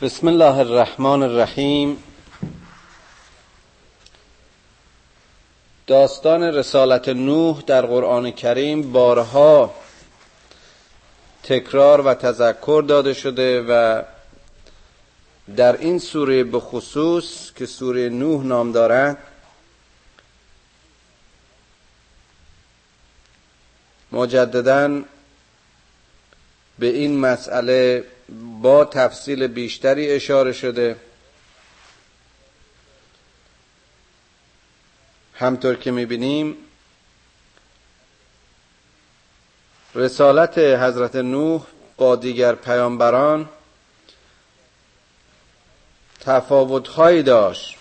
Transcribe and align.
بسم 0.00 0.28
الله 0.28 0.58
الرحمن 0.58 1.22
الرحیم. 1.22 2.02
داستان 5.86 6.42
رسالت 6.42 7.08
نوح 7.08 7.60
در 7.60 7.86
قرآن 7.86 8.30
کریم 8.30 8.92
بارها 8.92 9.74
تکرار 11.42 12.00
و 12.00 12.14
تذکر 12.14 12.84
داده 12.88 13.14
شده 13.14 13.62
و 13.62 14.02
در 15.56 15.76
این 15.76 15.98
سوره 15.98 16.44
به 16.44 16.60
خصوص 16.60 17.52
که 17.52 17.66
سوره 17.66 18.08
نوح 18.08 18.44
نام 18.44 18.72
دارد 18.72 19.18
مجددا 24.12 25.02
به 26.78 26.86
این 26.86 27.18
مسئله 27.18 28.04
با 28.62 28.84
تفصیل 28.84 29.46
بیشتری 29.46 30.10
اشاره 30.10 30.52
شده. 30.52 30.96
همطور 35.34 35.74
که 35.76 35.90
می‌بینیم 35.90 36.56
رسالت 39.94 40.58
حضرت 40.58 41.16
نوح 41.16 41.62
با 41.96 42.16
دیگر 42.16 42.54
پیامبران 42.54 43.48
تفاوتهایی 46.20 47.22
داشت. 47.22 47.76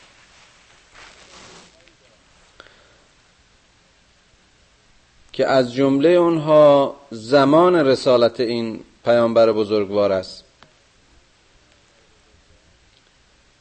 که 5.33 5.47
از 5.47 5.73
جمله 5.73 6.09
اونها 6.09 6.95
زمان 7.11 7.75
رسالت 7.75 8.39
این 8.39 8.83
پیامبر 9.05 9.51
بزرگوار 9.51 10.11
است. 10.11 10.43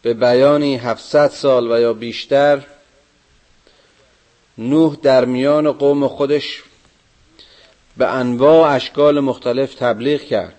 به 0.03 0.15
بیانی 0.15 0.77
700 0.77 1.29
سال 1.29 1.73
و 1.73 1.81
یا 1.81 1.93
بیشتر 1.93 2.67
نوح 4.59 4.97
در 4.97 5.25
میان 5.25 5.73
قوم 5.73 6.09
خودش 6.09 6.63
به 7.97 8.07
انواع 8.07 8.75
اشکال 8.75 9.21
مختلف 9.21 9.75
تبلیغ 9.75 10.21
کرد. 10.21 10.55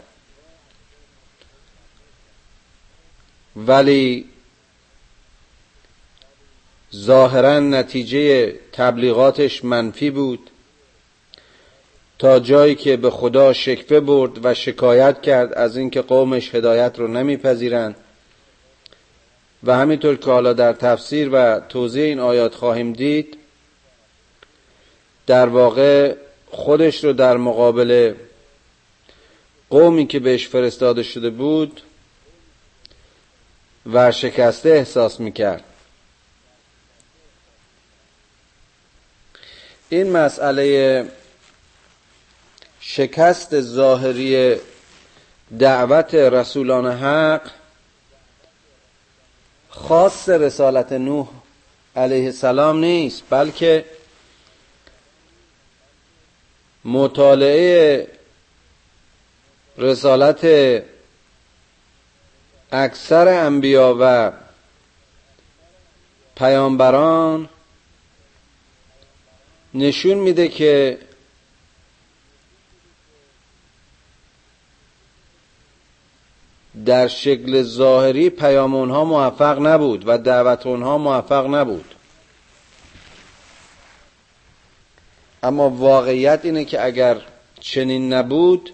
ولی 3.56 4.30
ظاهرا 6.96 7.60
نتیجه 7.60 8.52
تبلیغاتش 8.72 9.66
منفی 9.66 10.10
بود. 10.10 10.51
تا 12.22 12.40
جایی 12.40 12.76
که 12.76 12.98
به 12.98 13.10
خدا 13.10 13.54
شکفه 13.54 14.00
برد 14.00 14.46
و 14.46 14.54
شکایت 14.54 15.22
کرد 15.22 15.54
از 15.54 15.78
اینکه 15.78 16.02
قومش 16.02 16.56
هدایت 16.56 17.00
رو 17.00 17.08
نمیپذیرند. 17.08 17.96
و 19.64 19.76
همینطور 19.76 20.16
که 20.16 20.26
حالا 20.26 20.54
در 20.54 20.74
تفسیر 20.74 21.30
و 21.34 21.60
توضیح 21.60 22.04
این 22.04 22.20
آیات 22.20 22.56
خواهیم 22.56 22.94
دید 22.94 23.38
در 25.28 25.48
واقع 25.48 26.16
خودش 26.52 27.04
رو 27.04 27.14
در 27.14 27.38
مقابل 27.38 28.14
قومی 29.70 30.08
که 30.08 30.20
بهش 30.20 30.48
فرستاده 30.48 31.04
شده 31.04 31.30
بود 31.30 31.82
و 33.94 34.12
شکسته 34.12 34.70
احساس 34.70 35.20
می‌کرد. 35.20 35.64
این 39.90 40.12
مسئله 40.12 41.06
شکست 42.82 43.62
ظاهری 43.62 44.56
دعوت 45.60 46.16
رسولان 46.16 46.92
حق 46.92 47.42
خاص 49.70 50.30
رسالت 50.30 50.92
نوح 50.92 51.28
علیه 51.96 52.26
السلام 52.26 52.80
نیست 52.80 53.24
بلکه 53.30 53.86
مطالعه 56.86 58.08
رسالت 59.78 60.46
اکثر 62.72 63.28
انبیا 63.28 63.98
و 64.00 64.32
پیامبران 66.36 67.50
نشون 69.74 70.18
میده 70.18 70.48
که 70.48 70.98
در 76.86 77.08
شکل 77.08 77.64
ظاهری 77.64 78.30
پیام 78.30 78.76
اونها 78.76 79.06
موفق 79.06 79.60
نبود 79.60 80.04
و 80.08 80.18
دعوت 80.18 80.68
اونها 80.68 80.98
موفق 80.98 81.56
نبود. 81.56 81.96
اما 85.44 85.70
واقعیت 85.70 86.40
اینه 86.44 86.66
که 86.66 86.86
اگر 86.86 87.22
چنین 87.60 88.14
نبود 88.14 88.74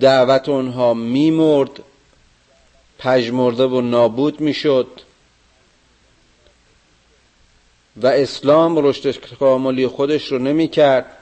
دعوت 0.00 0.48
اونها 0.48 0.94
میمرد 0.94 1.70
پژمرده 2.98 3.66
و 3.66 3.80
نابود 3.80 4.40
می‌شد 4.40 5.00
و 7.96 8.06
اسلام 8.06 8.86
رشد 8.86 9.36
کاملی 9.36 9.86
خودش 9.86 10.32
رو 10.32 10.38
نمی‌کرد. 10.38 11.15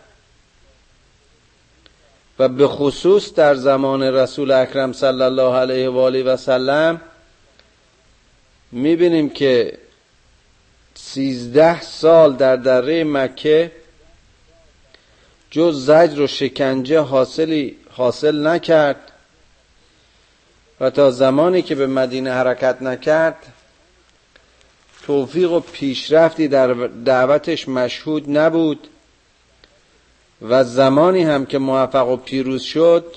و 2.38 2.48
به 2.48 2.68
خصوص 2.68 3.34
در 3.34 3.54
زمان 3.54 4.02
رسول 4.02 4.50
اکرم 4.50 4.92
صلی 4.92 5.22
الله 5.22 5.56
علیه 5.56 5.88
و 5.88 5.98
آله 5.98 6.22
و 6.22 6.36
سلم 6.36 7.00
می‌بینیم 8.72 9.30
که 9.30 9.78
سیزده 10.94 11.80
سال 11.80 12.36
در 12.36 12.56
دره 12.56 13.04
مکه 13.04 13.72
جز 15.50 15.86
زجر 15.86 16.20
و 16.20 16.26
شکنجه 16.26 17.00
حاصلی 17.00 17.76
حاصل 17.90 18.46
نکرد 18.46 19.12
و 20.80 20.90
تا 20.90 21.10
زمانی 21.10 21.62
که 21.62 21.74
به 21.74 21.86
مدینه 21.86 22.32
حرکت 22.32 22.82
نکرد 22.82 23.36
توفیق 25.06 25.52
و 25.52 25.60
پیشرفتی 25.60 26.48
در 26.48 26.72
دعوتش 27.04 27.68
مشهود 27.68 28.38
نبود. 28.38 28.88
و 30.48 30.64
زمانی 30.64 31.22
هم 31.22 31.46
که 31.46 31.58
موفق 31.58 32.08
و 32.08 32.16
پیروز 32.16 32.62
شد 32.62 33.16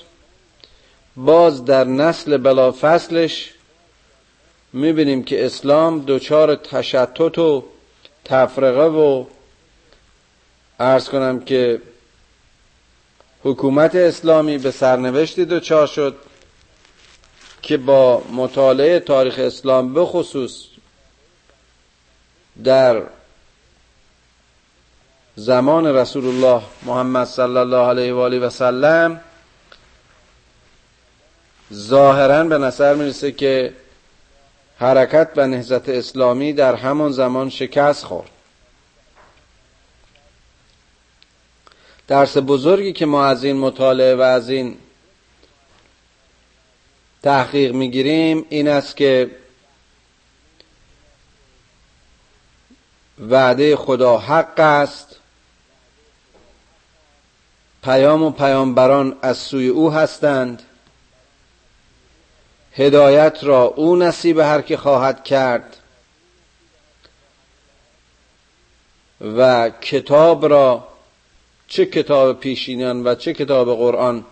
باز 1.16 1.64
در 1.64 1.84
نسل 1.84 2.36
بلافصلش 2.36 3.52
می‌بینیم 4.72 5.22
که 5.22 5.46
اسلام 5.46 6.04
دچار 6.06 6.54
تشتت 6.54 7.38
و 7.38 7.64
تفرقه 8.24 8.84
و 8.84 9.24
ارز 10.80 11.08
کنم 11.08 11.40
که 11.40 11.82
حکومت 13.44 13.94
اسلامی 13.94 14.58
به 14.58 14.70
سرنوشتی 14.70 15.44
دچار 15.44 15.86
شد 15.86 16.16
که 17.62 17.76
با 17.76 18.22
مطالعه 18.32 19.00
تاریخ 19.00 19.38
اسلام 19.38 19.94
به 19.94 20.04
خصوص 20.04 20.64
در 22.64 23.02
زمان 25.38 25.86
رسول 25.86 26.26
الله 26.26 26.62
محمد 26.82 27.26
صلی 27.26 27.56
الله 27.56 27.88
علیه 27.88 28.12
و 28.12 28.18
آله 28.18 28.38
و 28.38 28.50
سلم 28.50 29.20
ظاهرا 31.72 32.44
به 32.44 32.58
نظر 32.58 32.94
می‌رسه 32.94 33.32
که 33.32 33.72
حرکت 34.78 35.30
و 35.36 35.46
نهزت 35.46 35.88
اسلامی 35.88 36.52
در 36.52 36.74
همان 36.74 37.12
زمان 37.12 37.50
شکست 37.50 38.04
خورد. 38.04 38.30
درس 42.08 42.36
بزرگی 42.36 42.92
که 42.92 43.06
ما 43.06 43.24
از 43.24 43.44
این 43.44 43.56
مطالعه 43.56 44.14
و 44.14 44.20
از 44.20 44.50
این 44.50 44.76
تحقیق 47.22 47.72
می‌گیریم 47.72 48.46
این 48.48 48.68
است 48.68 48.96
که 48.96 49.30
وعده 53.18 53.76
خدا 53.76 54.18
حق 54.18 54.60
است. 54.60 55.17
پیام 57.82 58.22
و 58.22 58.30
پیامبران 58.30 59.16
از 59.22 59.38
سوی 59.38 59.68
او 59.68 59.92
هستند. 59.92 60.62
هدایت 62.72 63.38
را 63.42 63.62
او 63.62 63.96
نصیب 63.96 64.38
هر 64.38 64.60
که 64.60 64.76
خواهد 64.76 65.24
کرد. 65.24 65.76
و 69.20 69.70
کتاب 69.70 70.46
را 70.46 70.88
چه 71.68 71.86
کتاب 71.86 72.40
پیشینان 72.40 73.06
و 73.06 73.14
چه 73.14 73.34
کتاب 73.34 73.76
قرآن 73.76 74.24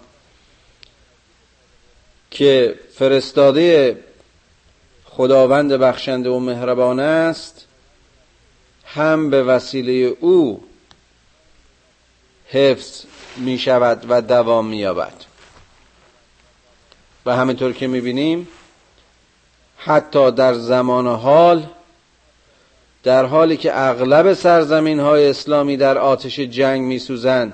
که 2.30 2.78
فرستاده 2.94 3.98
خداوند 5.04 5.72
بخشنده 5.72 6.30
و 6.30 6.38
مهربان 6.38 7.00
است 7.00 7.66
هم 8.84 9.30
به 9.30 9.42
وسیله 9.42 9.92
او 10.20 10.64
حفظ 12.48 13.04
می 13.36 13.58
شود 13.58 14.06
و 14.08 14.22
دوام 14.22 14.66
می 14.66 14.76
یابد 14.76 15.14
و 17.26 17.36
همینطور 17.36 17.72
که 17.72 17.86
می‌بینیم 17.86 18.48
حتی 19.78 20.30
در 20.30 20.54
زمان 20.54 21.06
حال 21.06 21.66
در 23.02 23.24
حالی 23.24 23.56
که 23.56 23.80
اغلب 23.80 24.32
سرزمین 24.32 25.00
های 25.00 25.28
اسلامی 25.30 25.76
در 25.76 25.98
آتش 25.98 26.40
جنگ 26.40 26.82
میسوزند 26.82 27.52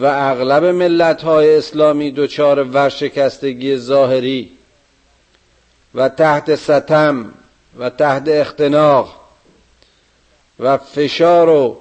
و 0.00 0.04
اغلب 0.04 0.64
ملت 0.64 1.22
های 1.22 1.56
اسلامی 1.56 2.10
دچار 2.10 2.64
ورشکستگی 2.64 3.76
ظاهری 3.76 4.52
و 5.94 6.08
تحت 6.08 6.54
ستم 6.54 7.34
و 7.78 7.90
تحت 7.90 8.28
اختناق 8.28 9.20
و 10.58 10.78
فشار 10.78 11.48
و 11.48 11.78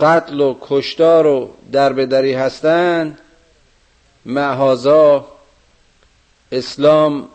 قتل 0.00 0.40
و 0.40 0.56
کشتار 0.60 1.26
و 1.26 1.50
دربدری 1.72 2.32
هستند 2.32 3.18
معهازا 4.24 5.28
اسلام 6.52 7.28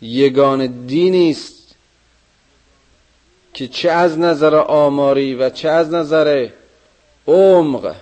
یگان 0.00 0.86
دینی 0.86 1.30
است 1.30 1.74
که 3.54 3.68
چه 3.68 3.90
از 3.90 4.18
نظر 4.18 4.54
آماری 4.56 5.34
و 5.34 5.50
چه 5.50 5.68
از 5.68 5.90
نظر 5.90 6.48
عمق 7.26 7.94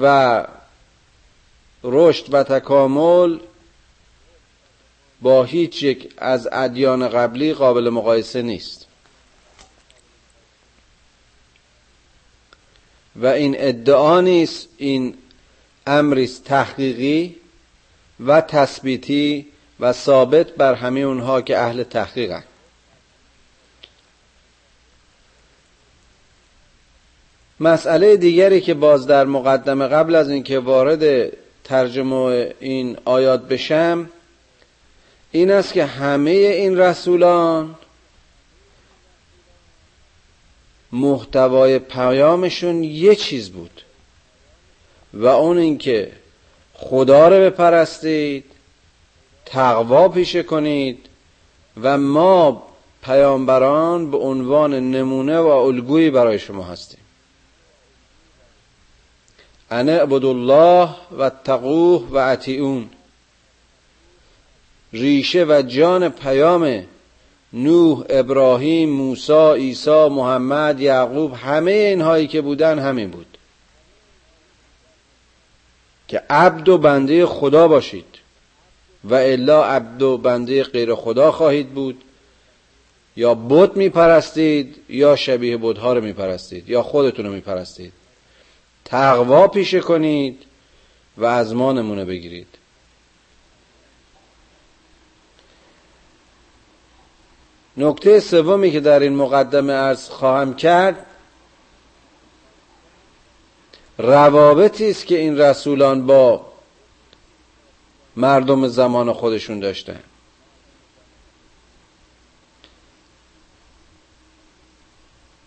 و 0.00 0.46
رشد 1.84 2.34
و 2.34 2.42
تکامل 2.42 3.38
با 5.22 5.44
هیچ 5.44 5.82
یک 5.82 6.14
از 6.18 6.48
ادیان 6.52 7.08
قبلی 7.08 7.54
قابل 7.54 7.90
مقایسه 7.90 8.42
نیست. 8.42 8.85
و 13.20 13.26
این 13.26 13.54
ادعا 13.58 14.20
نیست 14.20 14.68
این 14.76 15.14
امری 15.86 16.30
تحقیقی 16.44 17.36
و 18.26 18.40
تثبیتی 18.40 19.46
و 19.80 19.92
ثابت 19.92 20.50
بر 20.50 20.74
همه 20.74 21.00
اونها 21.00 21.40
که 21.42 21.58
اهل 21.58 21.82
تحقیقند 21.82 22.44
مسئله 27.60 28.16
دیگری 28.16 28.60
که 28.60 28.74
باز 28.74 29.06
در 29.06 29.24
مقدمه 29.24 29.86
قبل 29.86 30.14
از 30.14 30.30
اینکه 30.30 30.58
وارد 30.58 31.32
ترجمه 31.64 32.54
این 32.60 32.96
آیات 33.04 33.48
بشم 33.48 34.10
این 35.32 35.50
است 35.50 35.72
که 35.72 35.84
همه 35.84 36.30
این 36.30 36.78
رسولان 36.78 37.74
محتوای 40.92 41.78
پیامشون 41.78 42.84
یه 42.84 43.14
چیز 43.14 43.50
بود. 43.50 43.82
و 45.14 45.26
اون 45.26 45.58
اینکه 45.58 46.12
خدا 46.74 47.28
رو 47.28 47.50
بپرستید 47.50 48.44
تقوا 49.46 50.08
پیشه 50.08 50.42
کنید 50.42 51.06
و 51.82 51.98
ما 51.98 52.62
پیامبران 53.02 54.10
به 54.10 54.16
عنوان 54.16 54.74
نمونه 54.90 55.38
و 55.38 55.46
الگویی 55.46 56.10
برای 56.10 56.38
شما 56.38 56.62
هستیم. 56.62 57.00
انا 59.70 60.00
الله 60.00 60.88
و 61.18 61.30
تقوه 61.30 62.08
و 62.10 62.16
اطیعون. 62.16 62.90
ریشه 64.92 65.44
و 65.44 65.62
جان 65.62 66.08
پیام 66.08 66.82
نوح 67.56 68.04
ابراهیم 68.08 68.90
موسی 68.90 69.52
عیسی 69.54 70.08
محمد 70.08 70.80
یعقوب 70.80 71.34
همه 71.34 71.70
اینهایی 71.70 72.26
که 72.26 72.40
بودن 72.40 72.78
همین 72.78 73.10
بود. 73.10 73.38
که 76.08 76.22
عبد 76.30 76.68
و 76.68 76.78
بنده 76.78 77.26
خدا 77.26 77.68
باشید 77.68 78.04
و 79.04 79.14
الا 79.14 79.64
عبد 79.64 80.02
و 80.02 80.18
بنده 80.18 80.62
غیر 80.62 80.94
خدا 80.94 81.32
خواهید 81.32 81.68
بود. 81.68 82.02
یا 83.16 83.34
بت 83.34 83.76
میپرستید 83.76 84.76
یا 84.88 85.16
شبیه 85.16 85.56
بتها 85.56 85.92
رو 85.92 86.04
میپرستید 86.04 86.68
یا 86.68 86.82
خودتون 86.82 87.26
رو 87.26 87.32
میپرستید. 87.32 87.92
تقوا 88.84 89.48
پیشه 89.48 89.80
کنید 89.80 90.42
و 91.16 91.24
از 91.24 91.54
ما 91.54 91.72
نمونه 91.72 92.04
بگیرید. 92.04 92.55
نکته 97.76 98.20
سومی 98.20 98.70
که 98.72 98.80
در 98.80 99.00
این 99.00 99.16
مقدمه 99.16 99.72
ارز 99.72 100.08
خواهم 100.08 100.54
کرد 100.54 101.06
روابطی 103.98 104.90
است 104.90 105.06
که 105.06 105.18
این 105.18 105.38
رسولان 105.38 106.06
با 106.06 106.46
مردم 108.16 108.68
زمان 108.68 109.12
خودشون 109.12 109.60
داشتن. 109.60 110.00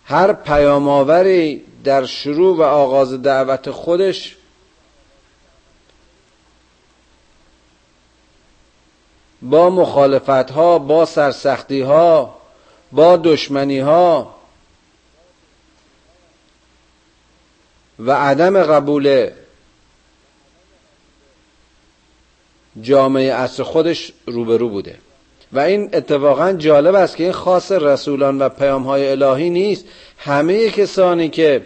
هر 0.04 0.32
پیامآوری 0.32 1.64
در 1.84 2.04
شروع 2.06 2.56
و 2.56 2.62
آغاز 2.62 3.22
دعوت 3.22 3.70
خودش 3.70 4.36
با 9.42 9.70
مخالفت 9.70 10.50
ها 10.50 10.78
با 10.78 11.04
سرسختی 11.04 11.80
ها 11.80 12.36
با 12.92 13.16
دشمنی 13.16 13.78
ها 13.78 14.34
و 17.98 18.12
عدم 18.12 18.62
قبول 18.62 19.30
جامعه 22.82 23.32
اصر 23.32 23.62
خودش 23.62 24.12
روبرو 24.26 24.68
بوده. 24.68 24.98
و 25.52 25.60
این 25.60 25.90
اتفاقا 25.92 26.52
جالب 26.52 26.94
است 26.94 27.16
که 27.16 27.24
این 27.24 27.32
خاص 27.32 27.72
رسولان 27.72 28.38
و 28.38 28.48
پیام 28.48 28.82
های 28.82 29.08
الهی 29.08 29.50
نیست. 29.50 29.84
همه 30.18 30.70
کسانی 30.70 31.28
که 31.28 31.62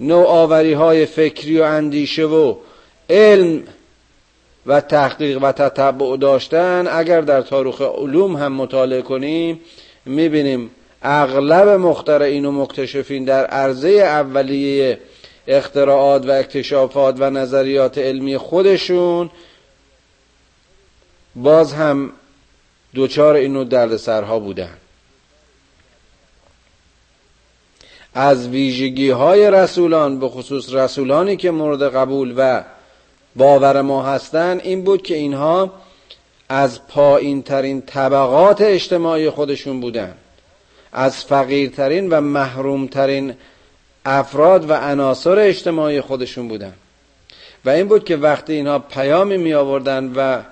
نوآوری 0.00 0.72
های 0.72 1.06
فکری 1.06 1.60
و 1.60 1.62
اندیشه 1.62 2.24
و 2.24 2.56
علم 3.10 3.62
و 4.66 4.80
تحقیق 4.80 5.42
و 5.42 5.52
تتبع 5.52 6.16
داشتن 6.16 6.86
اگر 6.90 7.20
در 7.20 7.42
تاریخ 7.42 7.80
علوم 7.80 8.36
هم 8.36 8.52
مطالعه 8.52 9.02
کنیم 9.02 9.60
می‌بینیم 10.06 10.70
اغلب 11.02 11.68
مخترعین 11.68 12.44
و 12.44 12.52
مکتشفین 12.52 13.24
در 13.24 13.46
عرضه 13.46 13.88
اولیه 13.88 14.98
اختراعات 15.46 16.26
و 16.26 16.30
اکتشافات 16.30 17.16
و 17.18 17.30
نظریات 17.30 17.98
علمی 17.98 18.38
خودشون 18.38 19.30
باز 21.36 21.72
هم 21.72 22.12
دوچار 22.94 23.34
اینو 23.34 23.64
دردسرها 23.64 24.38
بودن. 24.38 24.76
از 28.14 28.48
ویژگی 28.48 29.10
های 29.10 29.50
رسولان 29.50 30.20
به 30.20 30.28
خصوص 30.28 30.74
رسولانی 30.74 31.36
که 31.36 31.50
مورد 31.50 31.94
قبول 31.94 32.34
و 32.36 32.64
باور 33.36 33.82
ما 33.82 34.02
هستند 34.02 34.60
این 34.64 34.84
بود 34.84 35.02
که 35.02 35.16
اینها 35.16 35.72
از 36.48 36.86
پایین 36.86 37.42
ترین 37.42 37.82
طبقات 37.82 38.60
اجتماعی 38.60 39.30
خودشون 39.30 39.80
بودن. 39.80 40.14
از 40.92 41.24
فقیرترین 41.24 42.08
و 42.10 42.20
محرومترین 42.20 43.34
افراد 44.04 44.70
و 44.70 44.72
عناصر 44.72 45.38
اجتماعی 45.38 46.00
خودشون 46.00 46.48
بودن. 46.48 46.72
و 47.64 47.70
این 47.70 47.88
بود 47.88 48.04
که 48.04 48.16
وقتی 48.16 48.52
اینها 48.52 48.78
پیامی 48.78 49.36
می 49.36 49.54
آوردن 49.54 50.12
و 50.16 50.42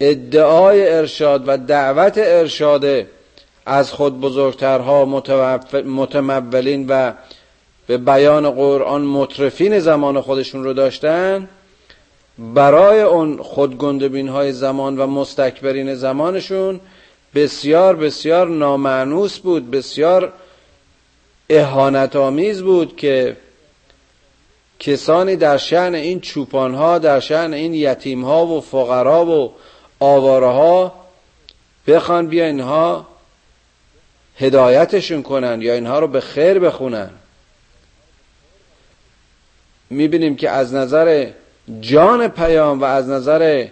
ادعای 0.00 0.88
ارشاد 0.88 1.48
و 1.48 1.56
دعوت 1.56 2.14
ارشاد 2.16 3.06
از 3.66 3.92
خود 3.92 4.20
بزرگترها 4.20 5.04
متمولین 5.84 6.86
و 6.88 7.12
به 7.86 7.98
بیان 7.98 8.50
قرآن 8.50 9.02
مطرفین 9.02 9.78
زمان 9.78 10.20
خودشون 10.20 10.64
رو 10.64 10.72
داشتن 10.72 11.48
برای 12.38 13.00
اون 13.00 13.42
خودگندبین 13.42 14.28
های 14.28 14.52
زمان 14.52 14.98
و 14.98 15.06
مستکبرین 15.06 15.94
زمانشون 15.94 16.80
بسیار 17.34 17.96
بسیار 17.96 18.48
نامعنوس 18.48 19.38
بود 19.38 19.70
بسیار 19.70 20.32
اهانت 21.50 22.16
آمیز 22.16 22.62
بود 22.62 22.96
که 22.96 23.36
کسانی 24.78 25.36
در 25.36 25.56
شعن 25.56 25.94
این 25.94 26.20
چوپان 26.20 26.74
ها 26.74 26.98
در 26.98 27.20
شعن 27.20 27.54
این 27.54 27.74
یتیم 27.74 28.24
ها 28.24 28.46
و 28.46 28.60
فقرا 28.60 29.26
و 29.26 29.52
آواره 30.00 30.46
ها 30.46 30.94
بخوان 31.86 32.26
بیا 32.26 32.46
اینها 32.46 33.06
هدایتشون 34.38 35.22
کنن 35.22 35.62
یا 35.62 35.74
اینها 35.74 35.98
رو 35.98 36.06
به 36.06 36.20
خیر 36.20 36.58
بخونن. 36.58 37.10
می‌بینیم 39.90 40.36
که 40.36 40.50
از 40.50 40.74
نظر 40.74 41.30
جان 41.80 42.28
پیام 42.28 42.80
و 42.80 42.84
از 42.84 43.08
نظر 43.08 43.66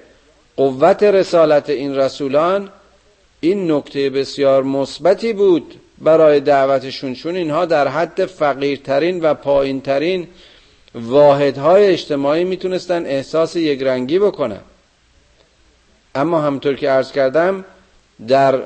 قوت 0.56 1.02
رسالت 1.02 1.70
این 1.70 1.96
رسولان 1.96 2.68
این 3.40 3.72
نکته 3.72 4.10
بسیار 4.10 4.62
مثبتی 4.62 5.32
بود 5.32 5.74
برای 5.98 6.40
دعوتشون 6.40 7.14
چون 7.14 7.36
اینها 7.36 7.64
در 7.64 7.88
حد 7.88 8.26
فقیرترین 8.26 9.20
و 9.20 9.34
پایینترین 9.34 10.28
واحدهای 10.94 11.86
اجتماعی 11.86 12.44
می‌تونستن 12.44 13.06
احساس 13.06 13.56
یکرنگی 13.56 14.18
بکنن. 14.18 14.60
اما 16.14 16.40
همطور 16.40 16.74
که 16.74 16.90
عرض 16.90 17.12
کردم 17.12 17.64
در 18.28 18.62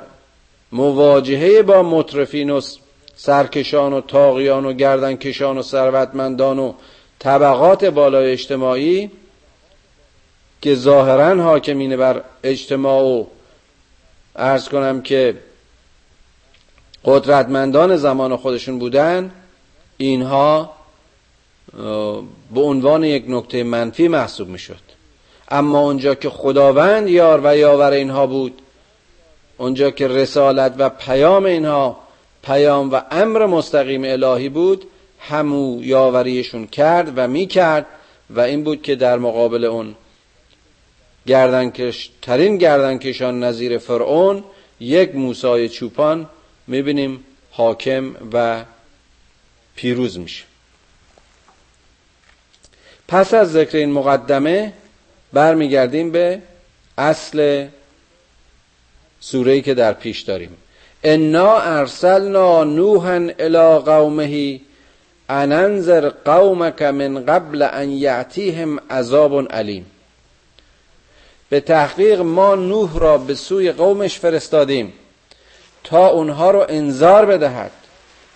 مواجهه 0.72 1.62
با 1.62 1.82
مطرفین 1.82 2.50
و 2.50 2.60
سرکشان 3.16 3.92
و 3.92 4.00
تاقیان 4.00 4.64
و 4.64 4.72
گردنکشان 4.72 5.58
و 5.58 5.62
ثروتمندان 5.62 6.58
و 6.58 6.72
طبقات 7.18 7.84
بالای 7.84 8.32
اجتماعی 8.32 9.10
که 10.62 10.74
ظاهرا 10.74 11.42
حاکمین 11.42 11.96
بر 11.96 12.22
اجتماع 12.44 13.02
و 13.02 13.24
ارز 14.36 14.68
کنم 14.68 15.02
که 15.02 15.36
قدرتمندان 17.04 17.96
زمان 17.96 18.36
خودشون 18.36 18.78
بودن 18.78 19.30
اینها 19.96 20.72
به 22.54 22.60
عنوان 22.60 23.04
یک 23.04 23.24
نکته 23.28 23.62
منفی 23.62 24.08
محسوب 24.08 24.48
می‌شد. 24.48 24.88
اما 25.50 25.80
اونجا 25.80 26.14
که 26.14 26.30
خداوند 26.30 27.08
یار 27.08 27.40
و 27.44 27.56
یاور 27.56 27.90
اینها 27.90 28.26
بود 28.26 28.62
اونجا 29.58 29.90
که 29.90 30.08
رسالت 30.08 30.74
و 30.78 30.88
پیام 30.88 31.44
اینها 31.44 31.96
پیام 32.42 32.90
و 32.90 33.00
امر 33.10 33.46
مستقیم 33.46 34.04
الهی 34.04 34.48
بود 34.48 34.84
همو 35.20 35.84
یاوریشون 35.84 36.66
کرد 36.66 37.12
و 37.16 37.28
می‌کرد 37.28 37.86
و 38.30 38.40
این 38.40 38.64
بود 38.64 38.82
که 38.82 38.94
در 38.94 39.18
مقابل 39.18 39.64
اون 39.64 39.94
گردنکش 41.26 42.10
ترین 42.22 42.56
گردنکشان 42.56 43.44
نظیر 43.44 43.78
فرعون 43.78 44.44
یک 44.80 45.14
موسای 45.14 45.68
چوپان 45.68 46.28
می‌بینیم 46.66 47.24
حاکم 47.50 48.14
و 48.32 48.64
پیروز 49.76 50.18
میشه. 50.18 50.44
پس 53.08 53.34
از 53.34 53.52
ذکر 53.52 53.76
این 53.76 53.92
مقدمه 53.92 54.72
برمیگردیم 55.32 56.10
به 56.10 56.42
اصل 56.98 57.66
سوره 59.20 59.60
که 59.60 59.74
در 59.74 59.92
پیش 59.92 60.20
داریم. 60.20 60.56
انا 61.04 61.58
ارسلنا 61.58 62.64
نوحا 62.64 63.28
الى 63.38 63.78
قومه 63.78 64.60
اننذر 65.28 66.08
قومک 66.08 66.82
من 66.82 67.24
قبل 67.24 67.62
ان 67.62 67.90
یعتیهم 67.90 68.80
عذاب 68.90 69.52
علیم 69.52 69.86
به 71.48 71.60
تحقیق 71.60 72.20
ما 72.20 72.54
نوح 72.54 72.98
را 72.98 73.18
به 73.18 73.34
سوی 73.34 73.72
قومش 73.72 74.18
فرستادیم 74.18 74.92
تا 75.84 76.08
اونها 76.08 76.50
رو 76.50 76.66
انذار 76.68 77.26
بدهد 77.26 77.70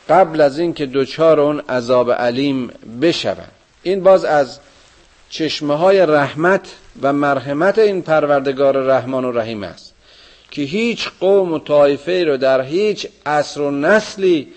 قبل 0.08 0.40
از 0.40 0.58
اینکه 0.58 0.86
دچار 0.86 1.40
اون 1.40 1.60
عذاب 1.60 2.12
علیم 2.12 2.70
بشوند 3.02 3.52
این 3.82 4.02
باز 4.02 4.24
از 4.24 4.58
چشمه 5.30 5.76
های 5.76 6.06
رحمت 6.06 6.68
و 7.02 7.12
مرحمت 7.12 7.78
این 7.78 8.02
پروردگار 8.02 8.76
رحمان 8.76 9.24
و 9.24 9.32
رحیم 9.32 9.62
است 9.62 9.92
که 10.50 10.62
هیچ 10.62 11.08
قوم 11.20 11.52
و 11.52 11.58
طایفه 11.58 12.24
رو 12.24 12.36
در 12.36 12.62
هیچ 12.62 13.06
عصر 13.26 13.60
و 13.60 13.70
نسلی 13.70 14.48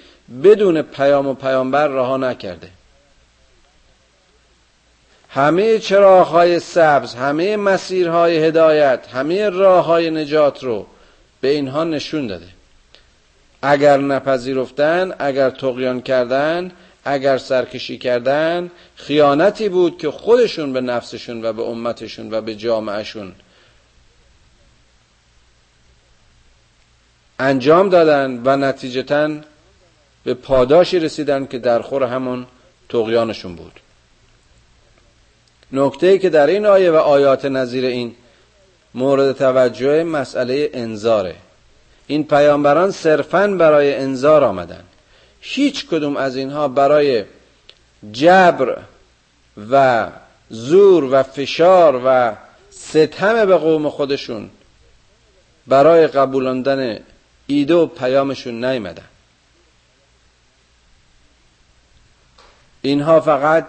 بدون 0.44 0.82
پیام 0.82 1.28
و 1.28 1.34
پیامبر 1.34 1.88
رها 1.88 2.18
نکرده. 2.18 2.70
همه 5.30 5.80
چراغهای 5.80 6.60
سبز 6.60 7.16
همه 7.16 7.58
مسیرهای 7.58 8.38
هدایت 8.38 9.08
همه 9.14 9.50
راه 9.50 9.86
های 9.86 10.10
نجات 10.10 10.64
رو 10.64 10.88
به 11.42 11.48
اینها 11.48 11.84
نشون 11.84 12.28
داده. 12.28 12.48
اگر 13.62 13.98
نپذیرفتن 13.98 15.14
اگر 15.20 15.50
تقیان 15.50 16.02
کردن 16.02 16.72
اگر 17.06 17.38
سرکشی 17.38 17.98
کردن 17.98 18.72
خیانتی 18.96 19.70
بود 19.70 19.98
که 19.98 20.12
خودشون 20.12 20.74
به 20.74 20.82
نفسشون 20.82 21.46
و 21.46 21.54
به 21.54 21.64
امتشون 21.64 22.34
و 22.34 22.42
به 22.42 22.56
جامعهشون 22.56 23.36
انجام 27.40 27.90
دادن 27.90 28.42
و 28.46 28.58
نتیجتا 28.58 29.30
به 30.26 30.34
پاداشی 30.34 31.00
رسیدن 31.00 31.46
که 31.46 31.60
در 31.60 31.82
خور 31.82 32.04
همون 32.04 32.46
تقیانشون 32.90 33.56
بود. 33.56 33.80
نکته 35.72 36.18
که 36.18 36.30
در 36.30 36.48
این 36.48 36.66
آیه 36.66 36.92
و 36.92 36.96
آیات 36.96 37.46
نظیر 37.46 37.86
این 37.86 38.16
مورد 38.94 39.32
توجه 39.32 40.04
مسئله 40.04 40.70
انذاره. 40.74 41.36
این 42.08 42.24
پیامبران 42.24 42.92
صرفا 42.92 43.48
برای 43.48 43.96
انذار 43.96 44.44
آمدن. 44.44 44.84
هیچ 45.42 45.88
کدوم 45.88 46.18
از 46.18 46.36
اینها 46.36 46.68
برای 46.68 47.24
جبر 48.12 48.78
و 49.72 50.08
زور 50.50 51.04
و 51.04 51.24
فشار 51.24 52.02
و 52.06 52.36
ستم 52.70 53.46
به 53.46 53.58
قوم 53.58 53.90
خودشون 53.90 54.50
برای 55.68 56.08
قبولاندن 56.08 57.00
ایده 57.48 57.74
و 57.74 57.86
پیامشون 57.86 58.66
نیمدن 58.66 59.06
اینها 62.86 63.20
فقط 63.20 63.66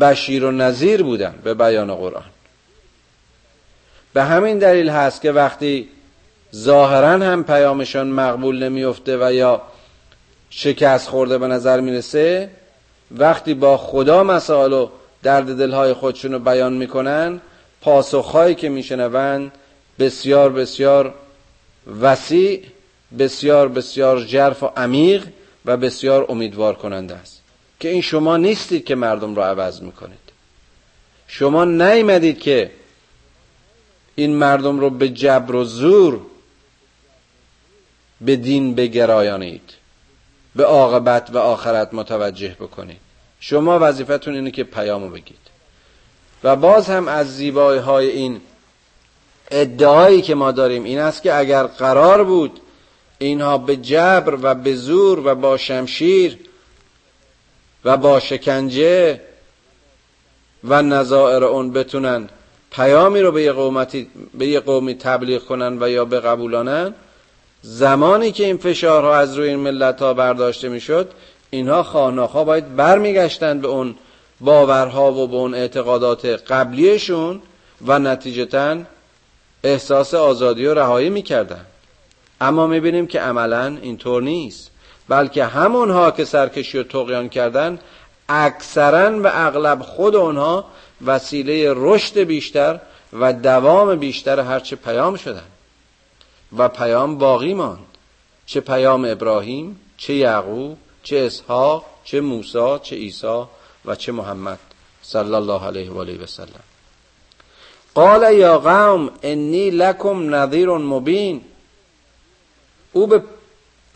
بشیر 0.00 0.44
و 0.44 0.50
نظیر 0.50 1.02
بودن 1.02 1.34
به 1.44 1.54
بیان 1.54 1.94
قرآن. 1.94 2.24
به 4.12 4.24
همین 4.24 4.58
دلیل 4.58 4.88
هست 4.88 5.20
که 5.20 5.32
وقتی 5.32 5.88
ظاهرا 6.54 7.08
هم 7.08 7.44
پیامشان 7.44 8.06
مقبول 8.06 8.62
نمیفته 8.62 9.26
و 9.26 9.32
یا 9.32 9.62
شکست 10.50 11.08
خورده 11.08 11.38
به 11.38 11.46
نظر 11.46 11.80
می‌رسه 11.80 12.50
وقتی 13.10 13.54
با 13.54 13.76
خدا 13.76 14.24
مسائل 14.24 14.72
و 14.72 14.88
درد 15.22 15.58
دلهای 15.58 15.92
خودشون 15.92 16.32
رو 16.32 16.38
بیان 16.38 16.72
می‌کنن 16.72 17.40
پاسخهایی 17.80 18.54
که 18.54 18.68
میشنوند 18.68 19.52
بسیار 19.98 20.52
بسیار 20.52 21.14
وسیع 22.00 22.62
بسیار 23.18 23.68
بسیار 23.68 24.20
جرف 24.20 24.62
و 24.62 24.66
عمیق 24.76 25.26
و 25.64 25.76
بسیار 25.76 26.26
امیدوار 26.28 26.74
کننده 26.74 27.14
است. 27.14 27.45
که 27.80 27.88
این 27.88 28.00
شما 28.00 28.36
نیستید 28.36 28.84
که 28.84 28.94
مردم 28.94 29.34
رو 29.34 29.42
عوض 29.42 29.82
می‌کنید. 29.82 30.18
شما 31.28 31.64
نیمدید 31.64 32.38
که 32.38 32.70
این 34.14 34.34
مردم 34.34 34.80
رو 34.80 34.90
به 34.90 35.08
جبر 35.08 35.54
و 35.54 35.64
زور 35.64 36.20
به 38.20 38.36
دین 38.36 38.74
بگرایانید 38.74 39.70
به 40.56 40.64
عاقبت 40.64 41.30
و 41.32 41.38
آخرت 41.38 41.94
متوجه 41.94 42.56
بکنید. 42.60 43.00
شما 43.40 43.78
وظیفتون 43.82 44.34
اینه 44.34 44.50
که 44.50 44.64
پیامو 44.64 45.10
بگید. 45.10 45.38
و 46.44 46.56
باز 46.56 46.90
هم 46.90 47.08
از 47.08 47.36
زیبایی 47.36 47.80
های 47.80 48.10
این 48.10 48.40
ادعایی 49.50 50.22
که 50.22 50.34
ما 50.34 50.52
داریم 50.52 50.84
این 50.84 50.98
است 50.98 51.22
که 51.22 51.34
اگر 51.34 51.62
قرار 51.62 52.24
بود 52.24 52.60
اینها 53.18 53.58
به 53.58 53.76
جبر 53.76 54.38
و 54.42 54.54
به 54.54 54.74
زور 54.74 55.26
و 55.26 55.34
با 55.34 55.56
شمشیر 55.56 56.38
و 57.86 57.96
با 57.96 58.20
شکنجه 58.20 59.20
و 60.64 60.82
نظائر 60.82 61.44
اون 61.44 61.72
بتونن 61.72 62.28
پیامی 62.70 63.20
رو 63.20 63.32
به 63.32 63.42
یه, 63.42 63.52
قومتی 63.52 64.08
به 64.34 64.46
یه 64.46 64.60
قومی 64.60 64.94
تبلیغ 64.94 65.44
کنن 65.44 65.82
و 65.82 65.90
یا 65.90 66.04
به 66.04 66.20
قبولانن 66.20 66.94
زمانی 67.62 68.32
که 68.32 68.44
این 68.44 68.56
فشارها 68.56 69.16
از 69.16 69.38
روی 69.38 69.48
این 69.48 69.58
ملت 69.58 70.02
ها 70.02 70.14
برداشته 70.14 70.68
می‌شد 70.68 71.10
اینها 71.50 71.82
خاناخا 71.82 72.44
باید 72.44 72.76
برمیگشتن 72.76 73.60
به 73.60 73.68
اون 73.68 73.94
باورها 74.40 75.12
و 75.12 75.26
به 75.26 75.36
اون 75.36 75.54
اعتقادات 75.54 76.24
قبلیشون 76.26 77.42
و 77.86 77.98
نتیجتا 77.98 78.76
احساس 79.64 80.14
آزادی 80.14 80.66
و 80.66 80.74
رهایی 80.74 81.10
می‌کردن. 81.10 81.66
اما 82.40 82.66
می‌بینیم 82.66 83.06
که 83.06 83.20
عملا 83.20 83.78
اینطور 83.82 84.22
نیست. 84.22 84.70
بلکه 85.08 85.44
همونها 85.44 86.10
که 86.10 86.24
سرکشی 86.24 86.78
و 86.78 86.82
تقیان 86.82 87.28
کردن 87.28 87.78
اکثرا 88.28 89.22
و 89.22 89.30
اغلب 89.34 89.82
خود 89.82 90.16
اونها 90.16 90.64
وسیله 91.06 91.72
رشد 91.76 92.18
بیشتر 92.18 92.80
و 93.12 93.32
دوام 93.32 93.94
بیشتر 93.94 94.40
هرچه 94.40 94.76
پیام 94.76 95.16
شدن. 95.16 95.46
و 96.56 96.68
پیام 96.68 97.18
باقی 97.18 97.54
ماند. 97.54 97.78
چه 98.46 98.60
پیام 98.60 99.04
ابراهیم 99.04 99.80
چه 99.96 100.14
یعقوب 100.14 100.78
چه 101.02 101.16
اسحاق 101.18 101.84
چه 102.04 102.20
موسی 102.20 102.78
چه 102.82 102.96
عیسی 102.96 103.42
و 103.84 103.94
چه 103.94 104.12
محمد 104.12 104.58
صلی 105.02 105.34
الله 105.34 105.66
علیه 105.66 105.90
و 105.90 105.98
آله 105.98 106.22
و 106.22 106.26
سلم. 106.26 106.64
قال 107.94 108.34
یا 108.34 108.58
قوم 108.58 109.10
انی 109.22 109.70
لکم 109.70 110.34
نظیر 110.34 110.68
مبین. 110.68 111.42
او 112.92 113.06
به 113.06 113.22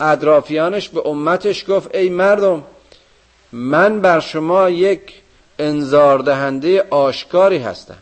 اطرافیانش 0.01 0.89
به 0.89 1.07
امتش 1.07 1.65
گفت 1.69 1.95
ای 1.95 2.09
مردم 2.09 2.63
من 3.51 4.01
بر 4.01 4.19
شما 4.19 4.69
یک 4.69 5.21
انذار 5.59 6.19
دهنده 6.19 6.87
آشکاری 6.89 7.57
هستم. 7.57 7.97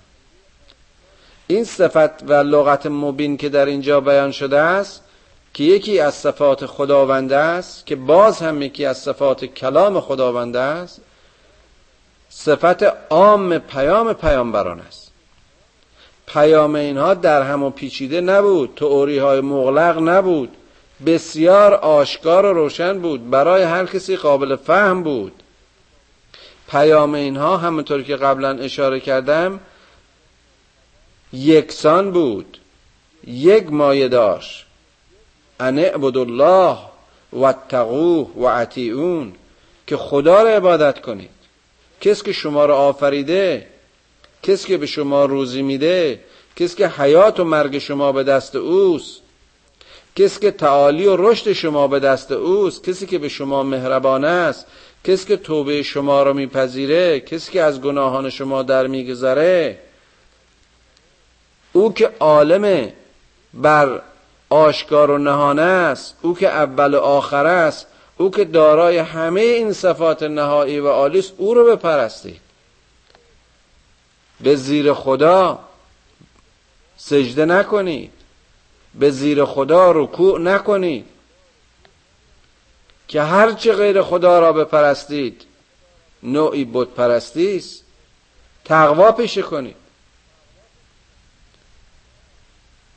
این 1.47 1.63
صفت 1.63 2.23
و 2.29 2.33
لغت 2.33 2.85
مبین 2.85 3.37
که 3.37 3.49
در 3.49 3.65
اینجا 3.65 4.01
بیان 4.01 4.31
شده 4.31 4.59
است 4.59 5.03
که 5.53 5.63
یکی 5.63 5.99
از 5.99 6.13
صفات 6.13 6.65
خداونده 6.65 7.37
است 7.37 7.85
که 7.85 7.95
باز 7.95 8.39
هم 8.39 8.61
یکی 8.61 8.85
از 8.85 8.97
صفات 8.97 9.45
کلام 9.45 9.99
خداونده 9.99 10.59
است 10.59 11.01
صفت 12.29 12.83
عام 13.09 13.57
پیام 13.57 14.13
پیامبران 14.13 14.79
است. 14.79 15.11
پیام 16.27 16.75
اینها 16.75 17.13
در 17.13 17.41
هم 17.41 17.63
و 17.63 17.69
پیچیده 17.69 18.21
نبود 18.21 18.73
تئوری 18.75 19.17
های 19.17 19.41
مغلق 19.41 19.99
نبود. 19.99 20.55
بسیار 21.05 21.73
آشکار 21.73 22.45
و 22.45 22.53
روشن 22.53 22.99
بود. 22.99 23.29
برای 23.29 23.63
هر 23.63 23.85
کسی 23.85 24.15
قابل 24.15 24.55
فهم 24.55 25.03
بود. 25.03 25.31
پیام 26.71 27.13
اینها 27.13 27.57
همونطور 27.57 28.03
که 28.03 28.15
قبلا 28.15 28.57
اشاره 28.57 28.99
کردم 28.99 29.59
یکسان 31.33 32.11
بود. 32.11 32.57
یک 33.27 33.71
مایه 33.71 34.07
داشت. 34.07 34.65
ان 35.59 35.79
الله 35.79 36.77
و 37.41 37.53
تقوه 37.69 38.31
و 38.37 38.47
عطیعون 38.47 39.33
که 39.87 39.97
خدا 39.97 40.43
را 40.43 40.49
عبادت 40.49 41.01
کنید. 41.01 41.29
کسی 42.01 42.23
که 42.23 42.33
شما 42.33 42.65
را 42.65 42.77
آفریده 42.77 43.67
کسی 44.43 44.67
که 44.67 44.77
به 44.77 44.85
شما 44.85 45.25
روزی 45.25 45.61
میده 45.61 46.19
کسی 46.55 46.75
که 46.75 46.87
حیات 46.87 47.39
و 47.39 47.43
مرگ 47.43 47.77
شما 47.77 48.11
به 48.11 48.23
دست 48.23 48.55
اوست 48.55 49.21
کسی 50.19 50.39
که 50.39 50.51
تعالی 50.51 51.05
و 51.05 51.15
رشد 51.17 51.53
شما 51.53 51.87
به 51.87 51.99
دست 51.99 52.31
اوست 52.31 52.83
کسی 52.83 53.05
که 53.05 53.17
به 53.17 53.29
شما 53.29 53.63
مهربان 53.63 54.25
است 54.25 54.65
کسی 55.03 55.25
که 55.25 55.37
توبه 55.37 55.83
شما 55.83 56.23
را 56.23 56.33
میپذیره 56.33 57.19
کسی 57.19 57.51
که 57.51 57.63
از 57.63 57.81
گناهان 57.81 58.29
شما 58.29 58.63
در 58.63 58.87
میگذره. 58.87 59.79
او 61.73 61.93
که 61.93 62.11
عالم 62.19 62.91
بر 63.53 64.01
آشکار 64.49 65.11
و 65.11 65.17
نهانه 65.17 65.61
است 65.61 66.15
او 66.21 66.35
که 66.35 66.47
اول 66.47 66.93
و 66.93 66.99
آخر 66.99 67.45
است 67.45 67.87
او 68.17 68.31
که 68.31 68.45
دارای 68.45 68.97
همه 68.97 69.41
این 69.41 69.73
صفات 69.73 70.23
نهایی 70.23 70.79
و 70.79 70.87
عالی 70.87 71.19
است 71.19 71.33
او 71.37 71.53
رو 71.53 71.75
بپرستید. 71.75 72.41
به 74.41 74.55
زیر 74.55 74.93
خدا 74.93 75.59
سجده 76.97 77.45
نکنید. 77.45 78.18
به 78.95 79.11
زیر 79.11 79.45
خدا 79.45 79.91
رکوع 79.91 80.39
نکنید. 80.39 81.05
که 83.07 83.21
هرچه 83.21 83.73
غیر 83.73 84.01
خدا 84.01 84.39
را 84.39 84.53
بپرستید 84.53 85.41
نوعی 86.23 86.65
بت 86.73 86.87
پرستی 86.87 87.57
است. 87.57 87.83
تقوا 88.65 89.11
پیشه 89.11 89.41
کنید. 89.41 89.75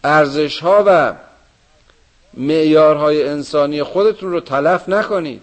ارزش 0.04 0.60
ها 0.60 0.84
و 0.86 1.14
معیارهای 2.34 3.28
انسانی 3.28 3.82
خودتون 3.82 4.32
رو 4.32 4.40
تلف 4.40 4.88
نکنید. 4.88 5.42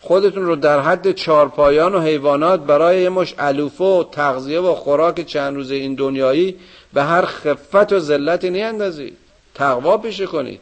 خودتون 0.00 0.46
رو 0.46 0.56
در 0.56 0.80
حد 0.80 1.12
چارپایان 1.12 1.94
و 1.94 2.00
حیوانات 2.00 2.60
برای 2.60 3.02
یه 3.02 3.08
مش 3.08 3.34
علوفه 3.38 3.84
و 3.84 4.04
تغذیه 4.12 4.60
و 4.60 4.74
خوراک 4.74 5.26
چند 5.26 5.54
روز 5.54 5.70
این 5.70 5.94
دنیایی 5.94 6.56
به 6.92 7.02
هر 7.02 7.24
خفت 7.24 7.92
و 7.92 7.98
ذلتی 7.98 8.50
نیندازید. 8.50 9.16
تقوا 9.54 9.96
پیشه 9.98 10.26
کنید. 10.26 10.60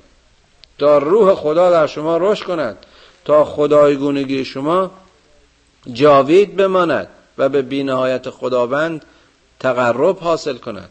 تا 0.78 0.98
روح 0.98 1.34
خدا 1.34 1.70
در 1.70 1.86
شما 1.86 2.16
رشد 2.16 2.44
کند. 2.44 2.86
تا 3.24 3.44
خدایگونگی 3.44 4.44
شما 4.44 4.90
جاوید 5.92 6.56
بماند 6.56 7.08
و 7.38 7.48
به 7.48 7.62
بینهایت 7.62 8.30
خداوند 8.30 9.04
تقرب 9.60 10.18
حاصل 10.18 10.56
کند. 10.56 10.90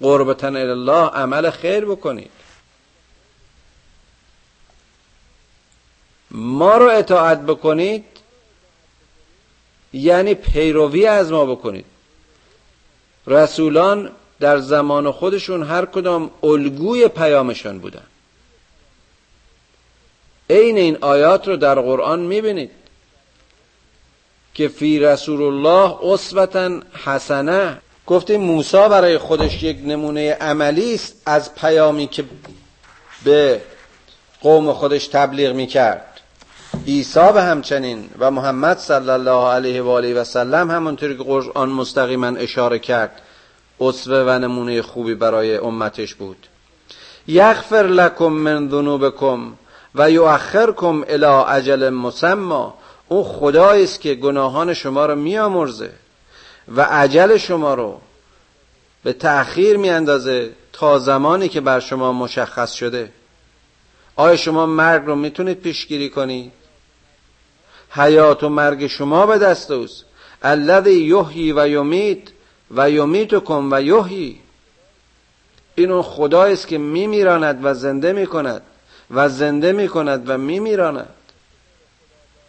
قربتن 0.00 0.56
الله 0.56 1.08
عمل 1.08 1.50
خیر 1.50 1.84
بکنید. 1.84 2.30
ما 6.30 6.76
رو 6.76 6.90
اطاعت 6.90 7.40
بکنید 7.40 8.04
یعنی 9.92 10.34
پیروی 10.34 11.06
از 11.06 11.32
ما 11.32 11.44
بکنید. 11.46 11.84
رسولان 13.26 14.10
در 14.40 14.58
زمان 14.58 15.10
خودشون 15.10 15.62
هر 15.62 15.84
کدام 15.86 16.30
الگوی 16.42 17.08
پیامشان 17.08 17.78
بودن. 17.78 18.02
عین 20.50 20.76
این 20.76 20.98
آیات 21.00 21.48
رو 21.48 21.56
در 21.56 21.74
قرآن 21.74 22.20
می‌بینید 22.20 22.70
که 24.54 24.68
فی 24.68 24.98
رسول 24.98 25.42
الله 25.42 25.96
اصوتا 26.02 26.80
حسنه. 27.04 27.78
گفتیم 28.06 28.40
موسی 28.40 28.88
برای 28.88 29.18
خودش 29.18 29.62
یک 29.62 29.78
نمونه 29.84 30.32
عملی 30.32 30.94
است 30.94 31.22
از 31.26 31.54
پیامی 31.54 32.06
که 32.06 32.24
به 33.24 33.60
قوم 34.40 34.72
خودش 34.72 35.06
تبلیغ 35.06 35.54
می‌کرد. 35.54 36.20
عیسی 36.86 37.32
به 37.34 37.42
همچنین 37.42 38.10
و 38.18 38.30
محمد 38.30 38.78
صلی 38.78 39.10
الله 39.10 39.48
علیه 39.48 39.82
و 39.82 39.88
آله 39.88 40.14
و 40.14 40.24
سلم 40.24 40.70
همونطوری 40.70 41.16
که 41.16 41.22
قرآن 41.22 41.68
مستقیما 41.68 42.26
اشاره 42.26 42.78
کرد. 42.78 43.20
اسوه 43.80 44.24
و 44.26 44.38
نمونه 44.38 44.82
خوبی 44.82 45.14
برای 45.14 45.56
امتش 45.56 46.14
بود. 46.14 46.46
یغفر 47.26 47.82
لکم 47.82 48.26
من 48.28 48.68
ذنوبکم 48.68 49.52
و 49.94 50.10
یؤخرکم 50.10 51.04
الی 51.08 51.24
اجل 51.24 51.90
مسمى. 51.90 52.66
او 53.08 53.24
خدایی 53.24 53.84
است 53.84 54.00
که 54.00 54.14
گناهان 54.14 54.74
شما 54.74 55.06
رو 55.06 55.14
میامرزه 55.14 55.90
و 56.76 56.80
عجل 56.80 57.36
شما 57.36 57.74
رو 57.74 58.00
به 59.04 59.12
تأخیر 59.12 59.76
میاندازه 59.76 60.50
تا 60.72 60.98
زمانی 60.98 61.48
که 61.48 61.60
بر 61.60 61.80
شما 61.80 62.12
مشخص 62.12 62.72
شده. 62.72 63.12
آیا 64.16 64.36
شما 64.36 64.66
مرگ 64.66 65.06
رو 65.06 65.14
می‌تونید 65.14 65.60
پیشگیری 65.60 66.08
کنید؟ 66.08 66.52
حیات 67.90 68.42
و 68.42 68.48
مرگ 68.48 68.86
شما 68.86 69.26
به 69.26 69.38
دست 69.38 69.70
اوست. 69.70 70.04
الذی 70.42 70.94
یحیی 70.94 71.52
و 71.52 71.68
یمیت 71.68 72.18
و 72.70 72.90
یمیتکم 72.90 73.68
و 73.72 73.82
یحیی. 73.82 74.40
این 75.74 75.90
اون 75.90 76.34
است 76.34 76.68
که 76.68 76.78
میمیراند 76.78 77.60
و 77.62 77.74
زنده 77.74 78.12
می‌کند 78.12 78.62
و 79.10 79.28
زنده 79.28 79.72
می‌کند 79.72 80.30
و 80.30 80.38
میمیراند. 80.38 81.14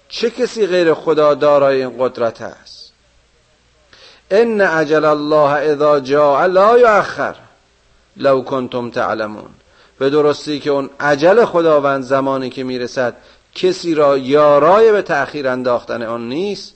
چه 0.10 0.30
کسی 0.30 0.68
غیر 0.68 0.94
خدا 0.94 1.34
دارای 1.34 1.84
این 1.84 1.96
قدرت 2.00 2.42
است؟ 2.42 2.94
ان 4.32 4.62
عجل 4.62 5.06
الله 5.06 5.52
اذا 5.52 6.00
جاء 6.00 6.46
لا 6.46 6.80
یؤخر. 6.80 7.36
لو 8.18 8.42
کنتم 8.42 8.90
تعلمون. 8.90 9.50
به 10.00 10.10
درستی 10.10 10.60
که 10.60 10.70
اون 10.70 10.90
عجل 11.00 11.46
خداوند 11.46 12.04
زمانی 12.04 12.50
که 12.50 12.64
می‌رسد 12.64 13.16
کسی 13.56 13.96
را 13.96 14.18
یارای 14.18 14.92
به 14.92 15.02
تأخیر 15.02 15.48
انداختن 15.48 16.04
آن 16.04 16.30
نیست. 16.30 16.74